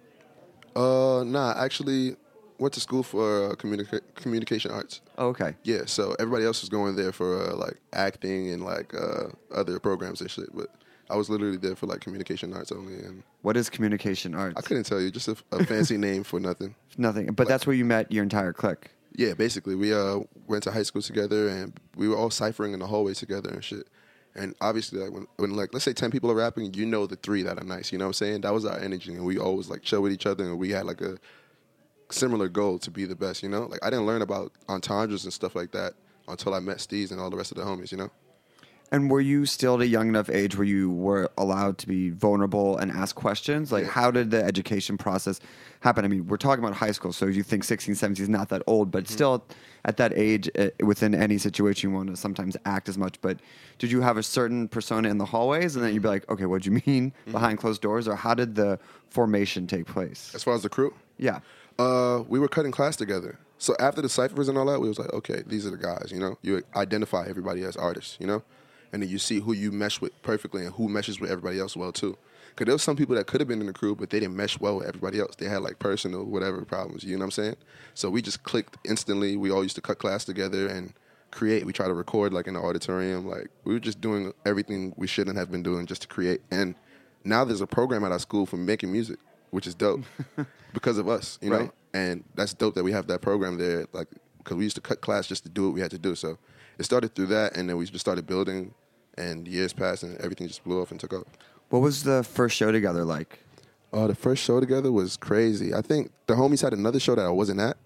[0.76, 2.18] Uh, nah, actually
[2.60, 5.02] went to school for uh, communica- communication arts.
[5.18, 5.56] Oh, okay.
[5.64, 9.80] Yeah, so everybody else was going there for uh, like acting and like uh, other
[9.80, 10.68] programs and shit, but
[11.10, 14.56] I was literally there for like communication arts only, and What is communication arts?
[14.58, 16.76] I couldn't tell you, just a, a fancy name for nothing.
[16.98, 17.28] Nothing.
[17.28, 18.90] But that's where you met your entire clique.
[19.18, 22.80] Yeah, basically, we uh went to high school together, and we were all ciphering in
[22.80, 23.88] the hallways together and shit.
[24.34, 27.16] And obviously, like when, when like let's say ten people are rapping, you know the
[27.18, 27.92] three that are nice.
[27.92, 28.42] You know what I'm saying?
[28.42, 30.86] That was our energy, and we always like chill with each other, and we had
[30.86, 31.18] like a
[32.10, 33.44] similar goal to be the best.
[33.44, 35.94] You know, like I didn't learn about entendres and stuff like that
[36.28, 37.92] until I met Steez and all the rest of the homies.
[37.92, 38.12] You know.
[38.92, 42.12] And were you still at a young enough age where you were allowed to be
[42.12, 43.72] vulnerable and ask questions?
[43.72, 43.90] Like, Yeah.
[43.90, 45.40] how did the education process
[45.80, 46.06] happen?
[46.06, 48.62] I mean, we're talking about high school, so you think 16, 17 is not that
[48.68, 49.44] old, but still
[49.86, 53.20] at that age, uh, within any situation, you want to sometimes act as much.
[53.22, 53.40] But
[53.80, 56.46] did you have a certain persona in the hallways, and then you'd be like, okay,
[56.46, 58.08] what'd you mean behind closed doors?
[58.08, 58.78] Or how did the
[59.10, 60.32] formation take place?
[60.36, 61.40] As far as the crew, Yeah.
[61.78, 63.38] Uh, we were cutting class together.
[63.58, 66.10] So after the ciphers and all that, we was like, okay, these are the guys.
[66.12, 68.18] You know, you identify everybody as artists.
[68.20, 68.44] You know,
[68.92, 71.76] and then you see who you mesh with perfectly and who meshes with everybody else
[71.76, 72.18] well too.
[72.50, 74.38] Because there was some people that could have been in the crew, but they didn't
[74.38, 75.36] mesh well with everybody else.
[75.36, 77.04] They had like personal whatever problems.
[77.04, 77.56] You know what I'm saying?
[77.94, 79.36] So we just clicked instantly.
[79.36, 80.94] We all used to cut class together and
[81.32, 81.66] create.
[81.66, 83.28] We try to record like in the auditorium.
[83.28, 86.42] Like we were just doing everything we shouldn't have been doing just to create.
[86.50, 86.76] And
[87.26, 89.20] now there's a program at our school for making music,
[89.52, 90.04] which is dope
[90.74, 91.60] because of us, you know.
[91.60, 91.72] Right.
[91.94, 95.02] And that's dope that we have that program there, like because we used to cut
[95.02, 96.16] class just to do what we had to do.
[96.16, 96.38] So
[96.78, 98.74] it started through that, and then we just started building,
[99.18, 101.24] and years passed, and everything just blew off and took off.
[101.70, 103.40] What was the first show together like?
[103.92, 105.74] Uh, the first show together was crazy.
[105.74, 107.78] I think the homies had another show that I wasn't at,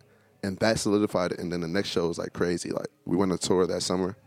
[0.43, 1.39] and that solidified it.
[1.39, 2.71] And then the next show was like crazy.
[2.71, 4.17] Like we went on tour that summer.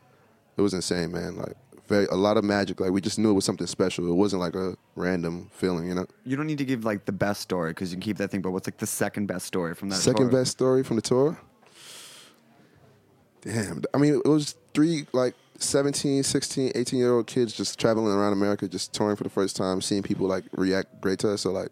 [0.57, 1.37] It was insane, man.
[1.37, 1.57] Like
[1.93, 2.81] very a lot of magic.
[2.81, 4.11] Like we just knew it was something special.
[4.11, 6.07] It wasn't like a random feeling, you know.
[6.25, 8.41] You don't need to give like the best story because you can keep that thing,
[8.41, 10.41] but what's like the second best story from that Second tour?
[10.41, 11.39] best story from the tour.
[13.43, 13.83] Damn.
[13.93, 18.33] I mean, it was three like 17, 16, 18 year old kids just traveling around
[18.33, 21.43] America, just touring for the first time, seeing people like react great to us.
[21.43, 21.71] So like,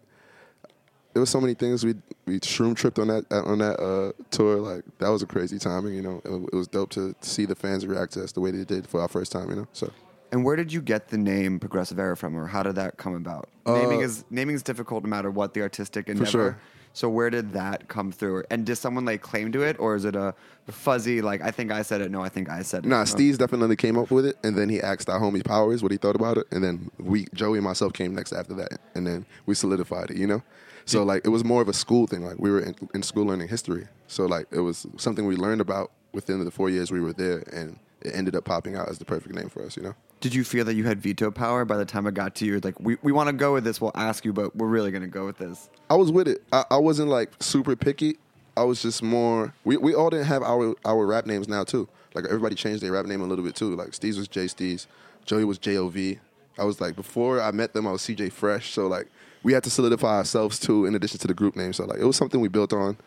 [1.13, 1.95] there was so many things we
[2.27, 4.59] we shroom tripped on that on that uh, tour.
[4.59, 5.95] Like that was a crazy timing.
[5.95, 8.51] You know, it, it was dope to see the fans react to us the way
[8.51, 9.49] they did for our first time.
[9.49, 9.91] You know, so.
[10.33, 13.15] And where did you get the name Progressive Era from, or how did that come
[13.15, 13.49] about?
[13.67, 16.27] naming is naming is difficult no matter what the artistic endeavor.
[16.27, 16.59] Uh, sure.
[16.93, 18.43] So where did that come through?
[18.51, 20.35] And does someone like claim to it, or is it a
[20.69, 22.11] fuzzy like I think I said it?
[22.11, 22.89] No, I think I said it.
[22.89, 23.05] Nah, Oh.
[23.05, 25.99] Steez definitely came up with it, and then he asked our homie Powers what he
[25.99, 29.25] thought about it, and then we, Joey and myself, came next after that, and then
[29.47, 30.17] we solidified it.
[30.17, 30.43] You know,
[30.85, 32.25] so like it was more of a school thing.
[32.25, 35.61] Like we were in, in school learning history, so like it was something we learned
[35.61, 38.99] about within the four years we were there, and it ended up popping out as
[38.99, 39.77] the perfect name for us.
[39.77, 39.95] You know.
[40.21, 42.61] Did you feel that you had veto power by the time it got to you?
[42.61, 43.81] Like we, we want to go with this.
[43.81, 45.71] We'll ask you, but we're really going to go with this.
[45.89, 46.43] I was with it.
[46.53, 48.19] I, I wasn't like super picky.
[48.57, 49.55] I was just more.
[49.65, 51.89] We, we all didn't have our our rap names now too.
[52.15, 53.75] Like everybody changed their rap name a little bit too.
[53.75, 54.87] Like Steez was J Steez,
[55.25, 56.19] Joey was J O V.
[56.59, 58.73] I was like before I met them, I was CJ Fresh.
[58.73, 59.07] So like
[59.43, 61.73] we had to solidify ourselves too, in addition to the group name.
[61.73, 62.99] So like it was something we built on.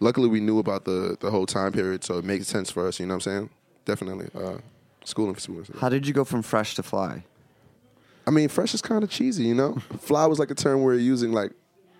[0.00, 2.98] Luckily, we knew about the the whole time period, so it makes sense for us.
[2.98, 3.50] You know what I'm saying?
[3.84, 4.30] Definitely.
[4.34, 4.58] Uh,
[5.04, 5.70] school influence.
[5.78, 7.24] How did you go from fresh to fly?
[8.26, 9.74] I mean, fresh is kind of cheesy, you know.
[9.98, 11.52] Fly was like a term we were using like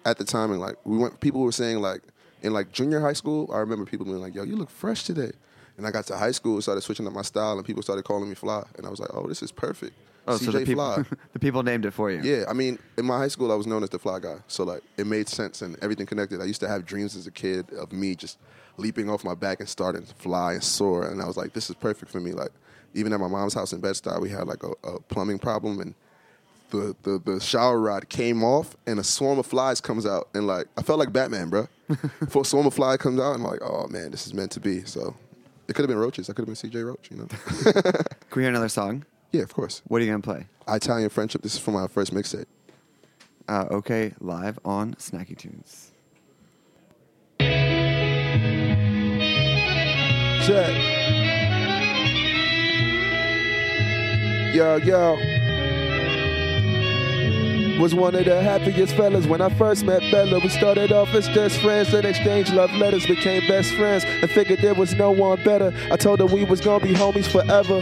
[0.05, 1.21] at the time, and like we went.
[1.21, 2.03] People were saying like
[2.43, 3.51] in like junior high school.
[3.53, 5.33] I remember people being like, "Yo, you look fresh today."
[5.79, 8.29] And I got to high school, started switching up my style, and people started calling
[8.29, 9.95] me Fly, and I was like, "Oh, this is perfect."
[10.27, 11.05] Oh, CJ so the people Fly.
[11.33, 12.21] the people named it for you.
[12.23, 14.65] Yeah, I mean, in my high school, I was known as the fly guy, so
[14.65, 16.41] like it made sense and everything connected.
[16.41, 18.39] I used to have dreams as a kid of me just
[18.77, 21.71] leaping off my back and starting to fly and soar, and I was like, this
[21.71, 22.33] is perfect for me.
[22.33, 22.53] Like
[22.95, 25.81] even at my mom's house in Bed Stuy, we had like a, a plumbing problem,
[25.81, 25.95] and
[26.71, 30.47] the, the the shower rod came off, and a swarm of flies comes out, and
[30.47, 31.69] like I felt like Batman, bro.
[32.29, 34.61] For a swarm of fly comes out, I'm like, oh man, this is meant to
[34.61, 34.85] be.
[34.85, 35.15] So
[35.69, 36.29] it could have been roaches.
[36.31, 37.27] I could have been CJ Roach, you know.
[37.73, 38.03] Can
[38.37, 39.05] we hear another song?
[39.33, 39.83] yeah, of course.
[39.89, 40.47] What are you going to play?
[40.69, 41.43] Italian friendship.
[41.43, 42.47] This is from my first mixtape.
[43.49, 45.91] Uh, okay, live on Snacky Tunes.
[50.47, 51.02] Check.
[54.53, 55.15] Yo, yo.
[57.81, 60.41] Was one of the happiest fellas when I first met Bella.
[60.41, 64.59] We started off as just friends, then exchanged love letters, became best friends, and figured
[64.61, 65.73] there was no one better.
[65.91, 67.79] I told her we was gonna be homies forever.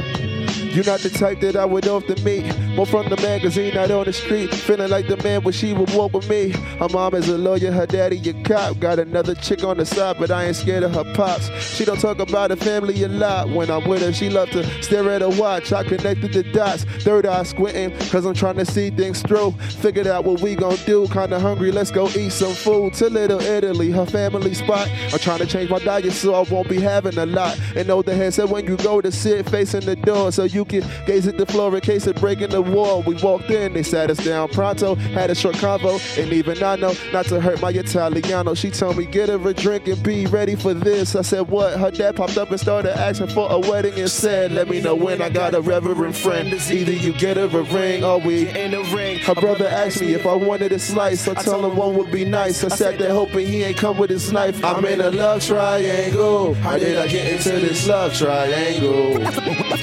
[0.71, 2.45] You're not the type that I would often meet.
[2.75, 4.55] More from the magazine, not on the street.
[4.55, 6.51] Feeling like the man when she would walk with me.
[6.79, 8.79] Her mom is a lawyer, her daddy a cop.
[8.79, 11.51] Got another chick on the side, but I ain't scared of her pops.
[11.61, 13.49] She don't talk about her family a lot.
[13.51, 15.73] When I'm with her, she love to stare at her watch.
[15.73, 19.53] I connected the dots, third eye squinting, cause I'm trying to see things through.
[19.81, 21.09] Figured out what we gon' do.
[21.09, 22.95] Kinda hungry, let's go eat some food.
[22.95, 24.89] To Little Italy, her family spot.
[25.13, 27.59] I'm trying to change my diet so I won't be having a lot.
[27.75, 30.65] And know the head said when you go to sit facing the door so you
[30.65, 33.03] can gaze at the floor in case of breaking the wall.
[33.03, 36.77] We walked in, they sat us down pronto, had a short convo, and even I
[36.77, 38.55] know not to hurt my Italiano.
[38.55, 41.15] She told me get her a drink and be ready for this.
[41.15, 41.79] I said what?
[41.79, 44.95] Her dad popped up and started asking for a wedding and said, let me know
[44.95, 46.53] when I got a reverend friend.
[46.53, 50.01] It's Either you get her a ring or we In the ring, her brother asked
[50.01, 51.27] me if I wanted a slice.
[51.29, 52.63] I told him one would be nice.
[52.65, 54.63] I sat there hoping he ain't come with his knife.
[54.65, 56.55] I'm in a love triangle.
[56.55, 59.19] How did I get into this love triangle?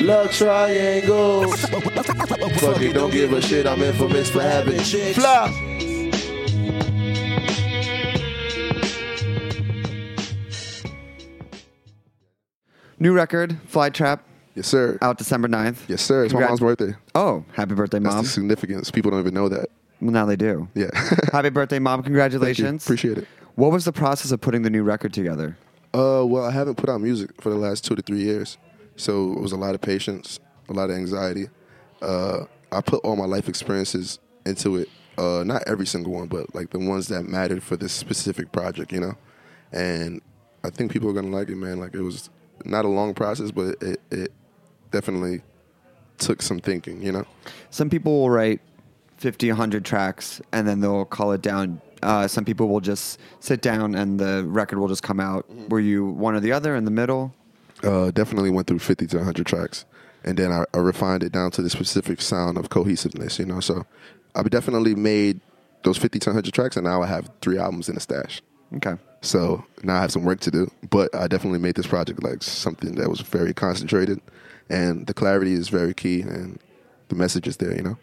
[0.00, 1.52] Love triangle.
[2.08, 3.66] Fuck it, don't give a shit.
[3.66, 5.18] I'm infamous for having chicks.
[5.18, 5.50] Flop.
[12.98, 14.98] New record, Fly Trap, Yes, sir.
[15.02, 15.88] out December 9th.
[15.88, 16.24] Yes, sir.
[16.24, 16.94] It's my mom's birthday.
[17.14, 18.24] Oh, happy birthday, That's mom.
[18.24, 18.90] the significance.
[18.90, 19.68] People don't even know that.
[20.00, 20.68] Well, now they do.
[20.74, 20.90] Yeah.
[21.32, 21.98] happy birthday, mom.
[22.00, 22.10] Thank you.
[22.10, 22.84] Congratulations.
[22.84, 23.28] Appreciate it.
[23.54, 25.56] What was the process of putting the new record together?
[25.94, 28.58] Uh, well, I haven't put out music for the last two to three years,
[28.96, 30.38] so it was a lot of patience,
[30.68, 31.48] a lot of anxiety.
[32.02, 34.88] Uh, I put all my life experiences into it.
[35.16, 38.92] Uh, not every single one, but like the ones that mattered for this specific project,
[38.92, 39.16] you know.
[39.72, 40.20] And
[40.62, 41.80] I think people are gonna like it, man.
[41.80, 42.30] Like it was
[42.64, 44.32] not a long process, but it, it
[44.90, 45.42] definitely
[46.18, 47.24] took some thinking, you know.
[47.70, 48.60] Some people will write
[49.16, 51.80] 50, 100 tracks and then they'll call it down.
[52.02, 55.48] Uh, some people will just sit down and the record will just come out.
[55.50, 55.68] Mm-hmm.
[55.68, 57.34] Were you one or the other in the middle?
[57.82, 59.84] uh, definitely went through 50 to 100 tracks
[60.24, 63.60] and then I, I refined it down to the specific sound of cohesiveness you know
[63.60, 63.84] so
[64.34, 65.40] i definitely made
[65.84, 68.42] those 50 to 100 tracks and now i have three albums in the stash
[68.76, 68.96] Okay.
[69.22, 72.42] so now i have some work to do but i definitely made this project like
[72.42, 74.20] something that was very concentrated
[74.68, 76.58] and the clarity is very key and
[77.08, 77.96] the message is there you know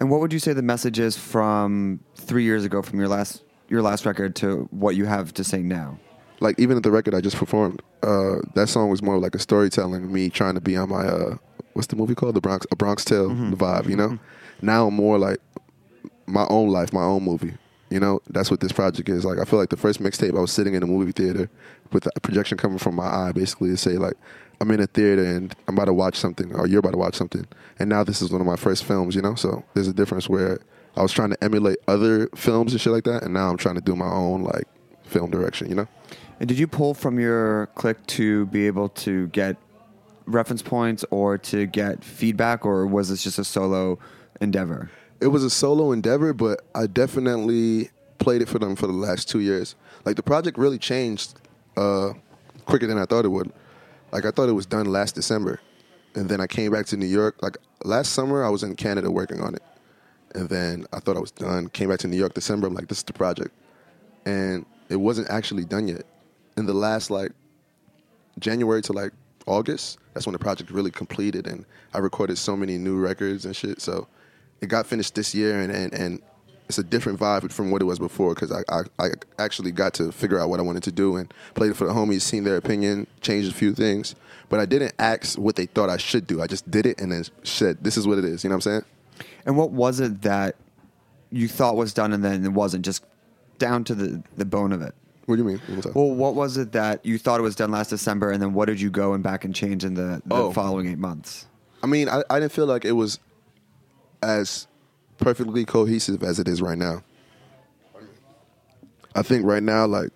[0.00, 3.42] And what would you say the message is from three years ago from your last
[3.68, 5.98] your last record to what you have to say now?
[6.40, 9.38] Like even at the record I just performed, uh, that song was more like a
[9.38, 11.36] storytelling, me trying to be on my uh,
[11.72, 14.18] what's the movie called, the Bronx, a Bronx Tale vibe, you know.
[14.62, 15.38] Now I'm more like
[16.26, 17.54] my own life, my own movie.
[17.88, 19.24] You know, that's what this project is.
[19.24, 21.48] Like I feel like the first mixtape, I was sitting in a movie theater
[21.92, 24.14] with the projection coming from my eye, basically to say like
[24.60, 27.14] I'm in a theater and I'm about to watch something, or you're about to watch
[27.14, 27.46] something.
[27.78, 29.34] And now this is one of my first films, you know.
[29.34, 30.58] So there's a difference where
[30.96, 33.74] I was trying to emulate other films and shit like that, and now I'm trying
[33.76, 34.66] to do my own like
[35.04, 35.88] film direction, you know.
[36.38, 39.56] And did you pull from your clique to be able to get
[40.26, 43.98] reference points or to get feedback, or was this just a solo
[44.40, 44.90] endeavor?
[45.20, 49.28] it was a solo endeavor, but I definitely played it for them for the last
[49.28, 49.74] two years.
[50.04, 51.40] Like the project really changed
[51.76, 52.12] uh,
[52.64, 53.52] quicker than I thought it would.
[54.12, 55.60] Like I thought it was done last December,
[56.14, 57.42] and then I came back to New York.
[57.42, 59.62] Like last summer, I was in Canada working on it,
[60.34, 61.68] and then I thought I was done.
[61.68, 62.66] Came back to New York December.
[62.66, 63.54] I'm like, this is the project,
[64.24, 66.04] and it wasn't actually done yet.
[66.56, 67.32] In the last like
[68.38, 69.12] January to like
[69.46, 73.54] August, that's when the project really completed, and I recorded so many new records and
[73.54, 73.80] shit.
[73.80, 74.08] So
[74.60, 76.22] it got finished this year, and and, and
[76.68, 79.94] it's a different vibe from what it was before because I, I I actually got
[79.94, 82.44] to figure out what I wanted to do and played it for the homies, seen
[82.44, 84.14] their opinion, changed a few things,
[84.48, 86.42] but I didn't ask what they thought I should do.
[86.42, 88.66] I just did it and then said, "This is what it is." You know what
[88.66, 88.84] I'm saying?
[89.44, 90.56] And what was it that
[91.30, 93.04] you thought was done and then it wasn't, just
[93.58, 94.94] down to the, the bone of it?
[95.26, 95.58] What do you mean?
[95.66, 95.92] One more time.
[95.94, 98.66] Well, what was it that you thought it was done last December, and then what
[98.66, 100.52] did you go and back and change in the, the Oh.
[100.52, 101.46] following eight months?
[101.82, 103.18] I mean, I, I didn't feel like it was
[104.22, 104.66] as
[105.18, 107.02] perfectly cohesive as it is right now.
[109.14, 110.10] I think right now, like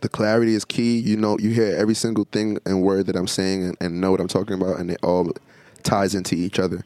[0.00, 0.98] the clarity is key.
[0.98, 4.10] You know, you hear every single thing and word that I'm saying and, and know
[4.10, 5.30] what I'm talking about, and it all
[5.82, 6.84] ties into each other.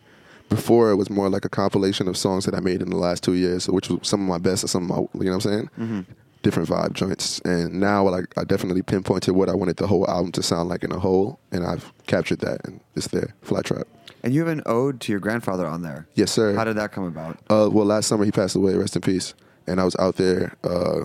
[0.48, 3.22] Before it was more like a compilation of songs that I made in the last
[3.22, 5.44] two years, which was some of my best and some of my, you know what
[5.46, 5.70] I'm saying?
[5.78, 6.00] Mm-hmm.
[6.48, 7.40] Different vibe joints.
[7.40, 10.82] And now, like, I definitely pinpointed what I wanted the whole album to sound like
[10.82, 13.34] in a whole, and I've captured that, and it's there.
[13.42, 13.86] Fly Trap.
[14.22, 16.06] And you have an ode to your grandfather on there.
[16.14, 16.54] Yes, sir.
[16.54, 17.36] How did that come about?
[17.50, 18.74] Uh, well, last summer he passed away.
[18.76, 19.34] Rest in peace.
[19.66, 21.04] And I was out there uh,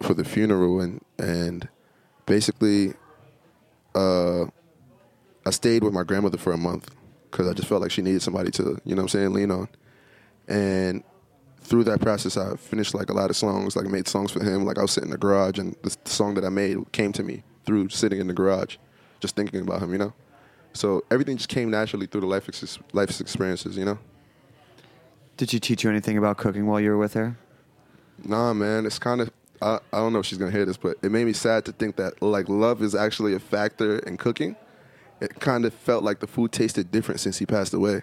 [0.00, 1.68] for the funeral, and and
[2.26, 2.94] basically,
[3.96, 4.44] uh,
[5.44, 6.94] I stayed with my grandmother for a month
[7.32, 9.68] because I just felt like she needed somebody to, you know I'm saying, lean on.
[10.46, 11.02] And
[11.64, 14.44] through that process, I finished like a lot of songs, like I made songs for
[14.44, 14.64] him.
[14.64, 17.22] Like I was sitting in the garage, and the, song that I made came to
[17.22, 18.76] me through sitting in the garage,
[19.20, 20.12] just thinking about him, you know.
[20.74, 23.98] So everything just came naturally through the life ex- life experiences, you know.
[25.36, 27.36] Did she teach you anything about cooking while you were with her?
[28.22, 29.30] Nah, man, it's kind of.
[29.62, 31.72] I, I don't know if she's gonna hear this, but it made me sad to
[31.72, 34.54] think that like love is actually a factor in cooking.
[35.20, 38.02] It kind of felt like the food tasted different since he passed away.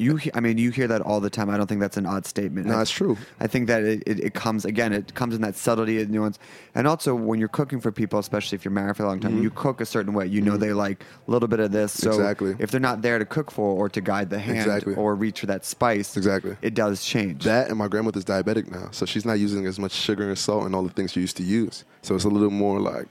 [0.00, 1.50] You, he- I mean, you hear that all the time.
[1.50, 2.66] I don't think that's an odd statement.
[2.66, 3.16] No, I- it's true.
[3.38, 4.92] I think that it, it, it comes again.
[4.92, 6.38] It comes in that subtlety and nuance,
[6.74, 9.42] and also when you're cooking for people, especially if you're married for a long time,
[9.42, 10.26] you cook a certain way.
[10.26, 11.92] You know they like a little bit of this.
[11.92, 12.20] So Mm-hmm.
[12.20, 12.56] Exactly.
[12.58, 14.94] if they're not there to cook for or to guide the hand Exactly.
[14.94, 16.56] or reach for that spice, Exactly.
[16.62, 17.44] it does change.
[17.44, 20.64] That and my grandmother's diabetic now, so she's not using as much sugar and salt
[20.66, 21.84] and all the things she used to use.
[22.02, 23.08] So it's a little more like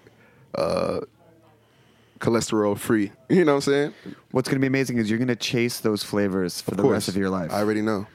[0.55, 1.01] uh,
[2.20, 3.11] cholesterol free.
[3.30, 3.93] You know what I'm saying?
[4.32, 6.84] What's going to be amazing is you're going to chase those flavors for Of the
[6.84, 6.93] course.
[6.93, 7.51] rest of your life.
[7.51, 8.07] I already know.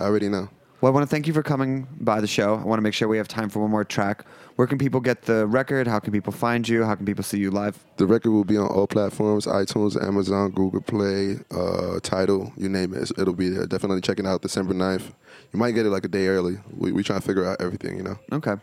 [0.00, 0.48] I already know.
[0.80, 2.56] Well, I want to thank you for coming by the show.
[2.56, 4.24] I want to make sure we have time for one more track.
[4.56, 5.86] Where can people get the record?
[5.86, 6.82] How can people find you?
[6.84, 7.78] How can people see you live?
[7.98, 12.94] The record will be on all platforms: iTunes, Amazon, Google Play, uh, Tidal, you name
[12.94, 13.12] it.
[13.16, 13.64] It'll be there.
[13.66, 15.12] Definitely check it out December 9th.
[15.52, 16.58] You might get it like a day early.
[16.76, 18.18] We we trying to figure out everything, you know.
[18.32, 18.56] Okay.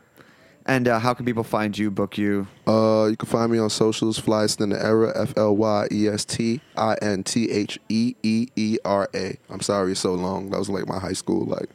[0.65, 2.47] And uh, how can people find you, book you?
[2.67, 6.07] Uh, you can find me on socials, Flyest in the Era, F L Y E
[6.07, 9.37] S T I N T H E E E R A.
[9.49, 10.51] I'm sorry it's so long.
[10.51, 11.69] That was like my high school like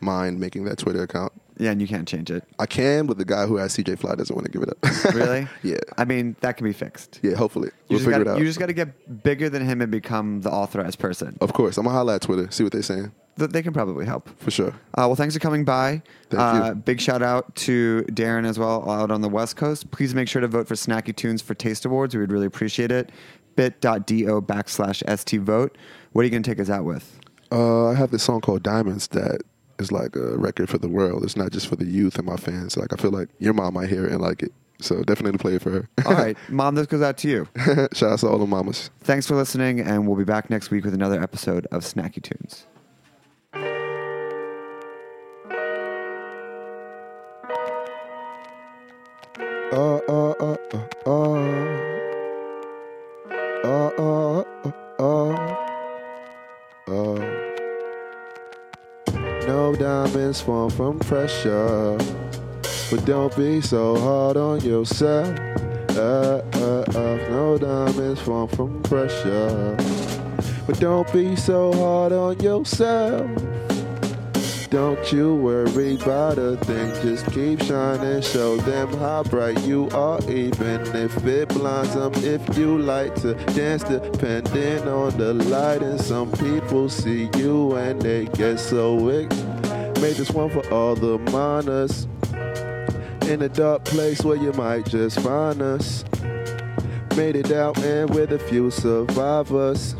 [0.00, 1.32] mind making that Twitter account.
[1.58, 2.44] Yeah, and you can't change it.
[2.58, 4.78] I can, but the guy who has CJ Fly doesn't want to give it up.
[5.14, 5.48] Really?
[5.62, 5.76] yeah.
[5.96, 7.20] I mean, that can be fixed.
[7.22, 7.68] Yeah, hopefully.
[7.68, 8.38] You We'll just figure gotta, it out.
[8.40, 11.38] You just got to get bigger than him and become the authorized person.
[11.40, 11.78] of course.
[11.78, 13.12] I'm going to holla at Twitter, see what they're saying.
[13.38, 14.28] Th- They can probably help.
[14.40, 14.68] For sure.
[14.68, 16.02] Uh, well, thanks for coming by.
[16.30, 16.74] Thank uh, you.
[16.74, 19.90] Big shout out to Darin as well out on the West Coast.
[19.90, 22.14] Please make sure to vote for Snacky Tunes for Taste Awards.
[22.14, 23.10] We would really appreciate it.
[23.54, 25.78] bit.do backslash st vote.
[26.12, 27.18] What are you going to take us out with?
[27.52, 29.42] Uh, I have this song called Diamonds that
[29.78, 31.24] is like a record for the world.
[31.24, 32.76] It's not just for the youth and my fans.
[32.76, 34.52] Like I feel like your mom might hear it and like it.
[34.80, 35.88] So definitely play it for her.
[36.04, 37.48] All right, Mom, this goes out to you.
[37.94, 38.90] Shout out to all the mamas.
[39.00, 42.66] Thanks for listening, and we'll be back next week with another episode of Snacky Tunes.
[49.72, 51.92] Uh, uh, uh, uh, uh.
[53.64, 55.56] Uh, uh, uh, uh.
[56.88, 57.25] Uh.
[59.46, 61.96] No diamonds fall from pressure,
[62.90, 65.38] but don't be so hard on yourself.
[65.90, 67.16] Uh, uh, uh.
[67.30, 69.76] No diamonds fall from pressure,
[70.66, 73.30] but don't be so hard on yourself.
[74.76, 80.20] Don't you worry about a thing, just keep shining, show them how bright you are,
[80.30, 82.12] even if it blinds them.
[82.16, 88.02] If you like to dance, depending on the light, and some people see you and
[88.02, 89.30] they get so wick.
[90.02, 92.06] Made this one for all the minors
[93.30, 96.04] in a dark place where you might just find us.
[97.16, 99.96] Made it out and with a few survivors.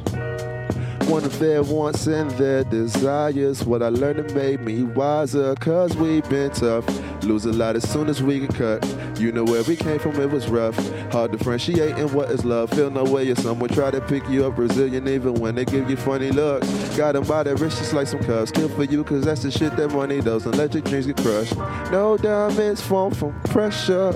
[1.06, 3.64] One of their wants and their desires.
[3.64, 5.54] What I learned it made me wiser.
[5.54, 6.84] Cause we've been tough.
[7.22, 8.84] Lose a lot as soon as we get cut.
[9.18, 10.76] You know where we came from, it was rough.
[11.12, 12.70] Hard differentiating what is love.
[12.70, 15.88] Feel no way if someone try to pick you up Brazilian, even when they give
[15.88, 16.68] you funny looks.
[16.96, 18.50] Got them by their wrists just like some cuffs.
[18.50, 20.44] Kill for you, cause that's the shit that money does.
[20.44, 21.56] Your dreams get crushed.
[21.90, 24.12] No diamonds fall from pressure.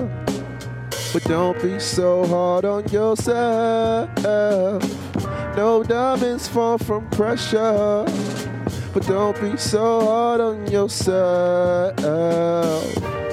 [1.12, 4.08] But don't be so hard on yourself.
[5.60, 8.06] No diamonds fall from pressure.
[8.94, 11.98] But don't be so hard on yourself.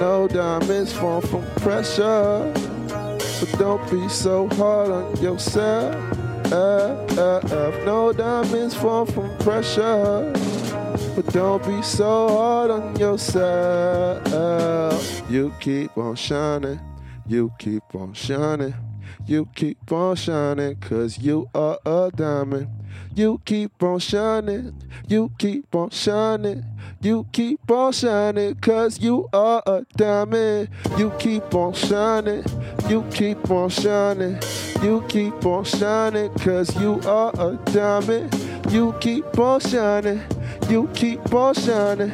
[0.02, 2.52] No diamonds fall from pressure.
[3.40, 5.96] But don't be so hard on yourself.
[7.86, 10.34] No diamonds fall from pressure.
[11.16, 14.22] But don't be so hard on yourself.
[15.30, 16.82] You keep on shining.
[17.26, 18.74] You keep on shining.
[19.26, 20.76] You keep on shining.
[20.78, 22.68] Cause you are a diamond.
[23.16, 24.74] You keep on shining.
[25.08, 26.64] You keep on shining.
[27.02, 28.56] You keep on shining.
[28.56, 30.70] Cause you are a diamond.
[30.98, 32.44] You keep on shining.
[32.90, 34.40] You keep on shining.
[34.82, 36.30] You keep on shining.
[36.36, 38.34] Cause you are a diamond.
[38.70, 40.22] You keep on shining.
[40.70, 42.12] You keep on shining.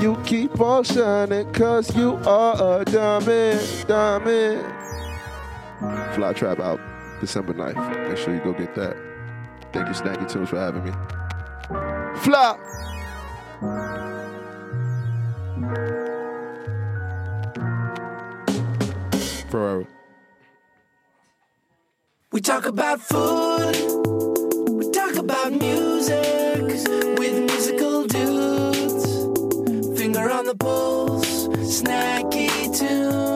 [0.00, 1.52] You keep on shining.
[1.52, 3.86] Cause you are a diamond.
[3.86, 4.85] Diamond.
[6.14, 6.80] Fly Trap out
[7.20, 8.08] December 9th.
[8.08, 8.96] Make sure you go get that.
[9.72, 10.92] Thank you, Snacky Tunes, for having me.
[12.20, 12.56] Fly!
[19.50, 19.86] Forever.
[22.32, 23.76] We talk about food.
[24.68, 26.64] We talk about music.
[27.18, 29.98] with musical dudes.
[29.98, 33.35] Finger on the pulse, snacky tunes.